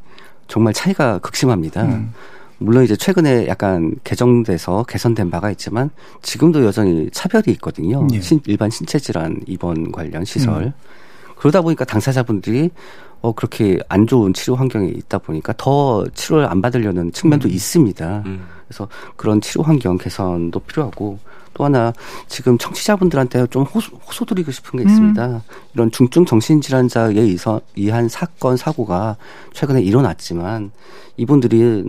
[0.47, 1.83] 정말 차이가 극심합니다.
[1.83, 2.13] 음.
[2.57, 5.89] 물론 이제 최근에 약간 개정돼서 개선된 바가 있지만
[6.21, 8.07] 지금도 여전히 차별이 있거든요.
[8.13, 8.21] 예.
[8.21, 10.63] 신, 일반 신체 질환 입원 관련 시설.
[10.63, 10.73] 음.
[11.35, 12.69] 그러다 보니까 당사자분들이
[13.21, 17.51] 어 그렇게 안 좋은 치료 환경에 있다 보니까 더 치료를 안 받으려는 측면도 음.
[17.51, 18.23] 있습니다.
[18.25, 18.47] 음.
[18.67, 21.19] 그래서 그런 치료 환경 개선도 필요하고
[21.55, 21.93] 또 하나
[22.27, 25.27] 지금 청취자분들한테 좀 호소, 호소드리고 싶은 게 있습니다.
[25.27, 25.39] 음.
[25.73, 27.35] 이런 중증 정신질환자에
[27.75, 29.17] 이한 사건 사고가
[29.53, 30.71] 최근에 일어났지만
[31.17, 31.85] 이분들이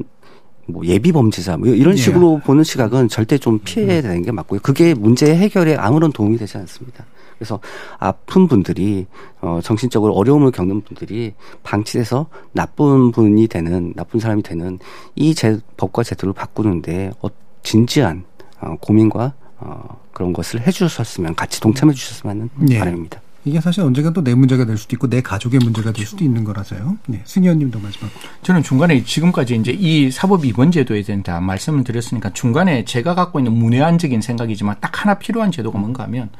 [0.66, 1.96] 뭐 예비 범죄자 뭐 이런 예.
[1.96, 2.46] 식으로 예.
[2.46, 4.60] 보는 시각은 절대 좀 피해야 되는 게 맞고요.
[4.62, 7.04] 그게 문제 해결에 아무런 도움이 되지 않습니다.
[7.36, 7.60] 그래서
[7.98, 9.06] 아픈 분들이
[9.40, 14.78] 어 정신적으로 어려움을 겪는 분들이 방치돼서 나쁜 분이 되는 나쁜 사람이 되는
[15.16, 17.28] 이 제, 법과 제도를 바꾸는데 어,
[17.62, 18.24] 진지한
[18.60, 22.78] 어, 고민과 어, 그런 것을 해주셨으면 같이 동참해 주셨으면 하는 네.
[22.78, 23.20] 바람입니다.
[23.44, 26.42] 이게 사실 언젠가 또 내 문제가 될 수도 있고 내 가족의 문제가 될 수도 있는
[26.42, 26.98] 거라서요.
[27.06, 28.10] 네, 승희원님도 마지막.
[28.42, 33.38] 저는 중간에 지금까지 이제 이 사법 입원 제도에 대한 다 말씀을 드렸으니까 중간에 제가 갖고
[33.38, 36.30] 있는 문외한적인 생각이지만 딱 하나 필요한 제도가 뭔가 하면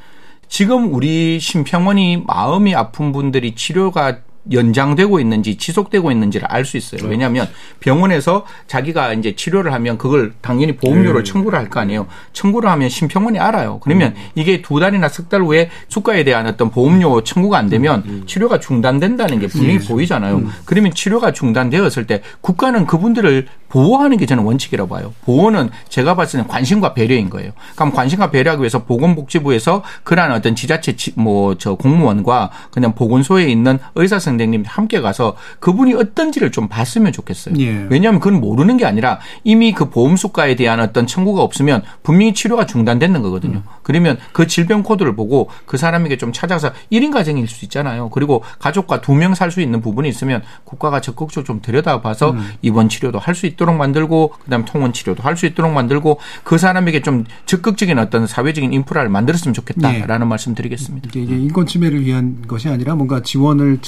[0.49, 4.19] 지금 우리 심평원이 마음이 아픈 분들이 치료가
[4.53, 7.01] 연장되고 있는지 지속되고 있는지를 알 수 있어요.
[7.03, 7.09] 네.
[7.09, 7.49] 왜냐하면
[7.81, 11.31] 병원에서 자기가 이제 치료를 하면 그걸 당연히 보험료를 네.
[11.33, 12.07] 청구를 할 거 아니에요.
[12.33, 13.79] 청구를 하면 심평원이 알아요.
[13.81, 14.23] 그러면 음.
[14.35, 18.11] 이게 두 달이나 석 달 후에 수가에 대한 어떤 보험료 청구가 안 되면 음.
[18.11, 18.23] 음.
[18.27, 19.89] 치료가 중단된다는 게 분명히 네.
[19.89, 20.37] 보이잖아요.
[20.37, 20.51] 음.
[20.65, 25.13] 그러면 치료가 중단되었을 때 국가는 그분들을 보호하는 게 저는 원칙이라고 봐요.
[25.25, 27.51] 보호는 제가 봤을 때는 관심과 배려인 거예요.
[27.75, 34.19] 그럼 관심과 배려하기 위해서 보건복지부에서 그러한 어떤 지자체 뭐 저 공무원과 그냥 보건소에 있는 의사
[34.19, 37.55] 선 생님 함께 가서 그분이 어떤지를 좀 봤으면 좋겠어요.
[37.59, 37.87] 예.
[37.91, 43.23] 왜냐하면 그건 모르는 게 아니라 이미 그 보험수가에 대한 어떤 청구가 없으면 분명히 치료가 중단되는
[43.23, 43.59] 거거든요.
[43.59, 43.63] 음.
[43.83, 48.09] 그러면 그 질병 코드를 보고 그 사람에게 좀 찾아서 1인 가정일 수 있잖아요.
[48.11, 52.49] 그리고 가족과 두 명 살 수 있는 부분이 있으면 국가가 적극적으로 좀 들여다봐서 음.
[52.63, 57.03] 입원 치료도 할 수 있도록 만들고 그다음 통원 치료도 할 수 있도록 만들고 그 사람에게
[57.03, 60.25] 좀 적극적인 어떤 사회적인 인프라를 만들었으면 좋겠다라는 네.
[60.25, 61.11] 말씀드리겠습니다.
[61.15, 63.79] 이게 인권 침해를 위한 것이 아니라 뭔가 지원을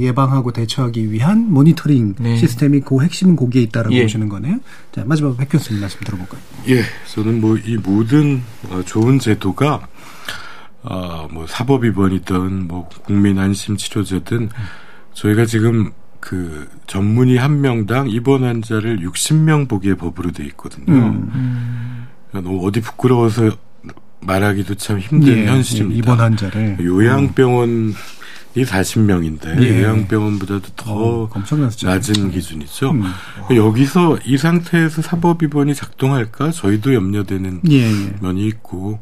[0.00, 2.36] 예방하고 대처하기 위한 모니터링 네.
[2.36, 4.02] 시스템이 그 핵심은 거기에 있다라고 예.
[4.02, 4.58] 보시는 거네요.
[4.92, 6.40] 자 마지막 백 교수님 말씀 들어볼까요?
[6.68, 6.82] 예,
[7.12, 9.86] 저는 뭐 이 모든 어, 좋은 제도가
[10.82, 14.48] 어, 뭐 사법 위반이든 뭐 국민 안심 치료제든
[15.12, 20.92] 저희가 지금 그 전문의 한 명당 입원 환자를 60명 보기에 법으로 돼 있거든요.
[20.92, 22.06] 음.
[22.30, 23.50] 그러니까 너무 어디 부끄러워서
[24.20, 25.94] 말하기도 참 힘든 예, 현실입니다.
[25.94, 27.94] 예, 입원 환자를 요양병원
[28.54, 29.82] 이 40명인데 예.
[29.82, 31.30] 요양병원보다도 더 어,
[31.82, 32.90] 낮은 기준이죠.
[32.90, 33.04] 음.
[33.54, 38.16] 여기서 이 상태에서 사법 입원이 작동할까 저희도 염려되는 예, 예.
[38.20, 39.00] 면이 있고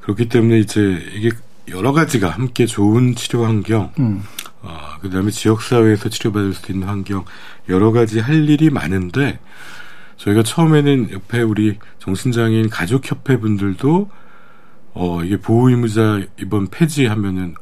[0.00, 1.30] 그렇기 때문에 이제 이게
[1.68, 4.22] 여러 가지가 함께 좋은 치료 환경, 음.
[4.62, 7.24] 어, 그다음에 지역 사회에서 치료받을 수 있는 환경
[7.68, 9.38] 여러 가지 할 일이 많은데
[10.16, 14.10] 저희가 처음에는 옆에 우리 정신장애인 가족협회 분들도
[14.92, 17.54] 어 이게 보호의무자 이번 폐지하면은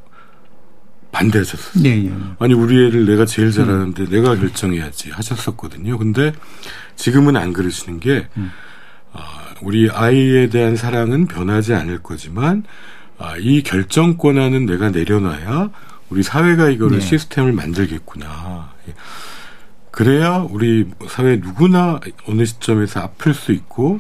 [1.13, 1.85] 반대하셨어요.
[1.85, 2.13] 예, 예.
[2.39, 4.09] 아니 우리 애를 내가 제일 잘하는데 음.
[4.11, 5.99] 내가 결정해야지 하셨었거든요.
[5.99, 6.33] 근데
[6.97, 8.51] 지금은 안 그러시는 게 음.
[9.13, 9.21] 어,
[9.63, 12.65] 우리 아이에 대한 사랑은 변하지 않을 거지만
[13.19, 15.71] 아, 이 결정 권한은 내가 내려놔야
[16.11, 17.05] 우리 사회가 이거를 네.
[17.05, 18.73] 시스템을 만들겠구나.
[18.89, 18.95] 예.
[19.91, 23.99] 그래야 우리 사회 누구나 어느 시점에서 아플 수 있고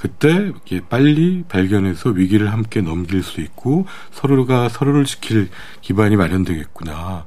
[0.00, 0.50] 그때
[0.88, 5.50] 빨리 발견해서 위기를 함께 넘길 수 있고 서로가 서로를 지킬
[5.82, 7.26] 기반이 마련되겠구나.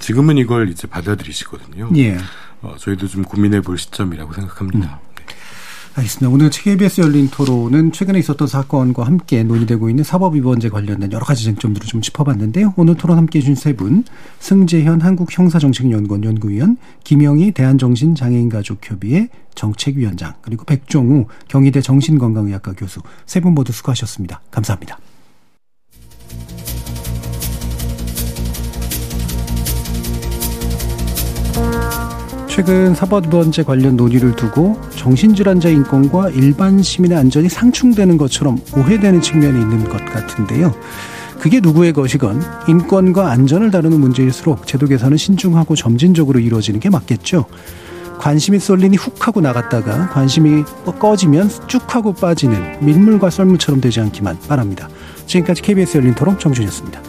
[0.00, 1.90] 지금은 이걸 이제 받아들이시거든요.
[1.96, 2.16] 예.
[2.62, 5.00] 어, 저희도 좀 고민해 볼 시점이라고 생각합니다.
[5.02, 5.13] 음.
[5.96, 6.28] 알겠습니다.
[6.28, 11.86] 오늘 KBS 열린 토론은 최근에 있었던 사건과 함께 논의되고 있는 사법위반제 관련된 여러 가지 쟁점들을
[11.86, 12.74] 좀 짚어봤는데요.
[12.76, 14.02] 오늘 토론 함께 해 주신 세 분,
[14.40, 24.40] 승재현 한국형사정책연구원 연구위원, 김영희 대한정신장애인가족협의회 정책위원장, 그리고 백종우 경희대 정신건강의학과 교수 세 분 모두 수고하셨습니다.
[24.50, 24.98] 감사합니다.
[32.54, 39.82] 최근 사법번제 관련 논의를 두고 정신질환자 인권과 일반 시민의 안전이 상충되는 것처럼 오해되는 측면이 있는
[39.88, 40.72] 것 같은데요.
[41.40, 47.46] 그게 누구의 것이건 인권과 안전을 다루는 문제일수록 제도 개선은 신중하고 점진적으로 이루어지는 게 맞겠죠.
[48.20, 50.62] 관심이 쏠리니 훅 하고 나갔다가 관심이
[51.00, 54.88] 꺼지면 쭉 하고 빠지는 밀물과 썰물처럼 되지 않기만 바랍니다.
[55.26, 57.02] 지금까지 KBS 열린 토론 정준이었습니다.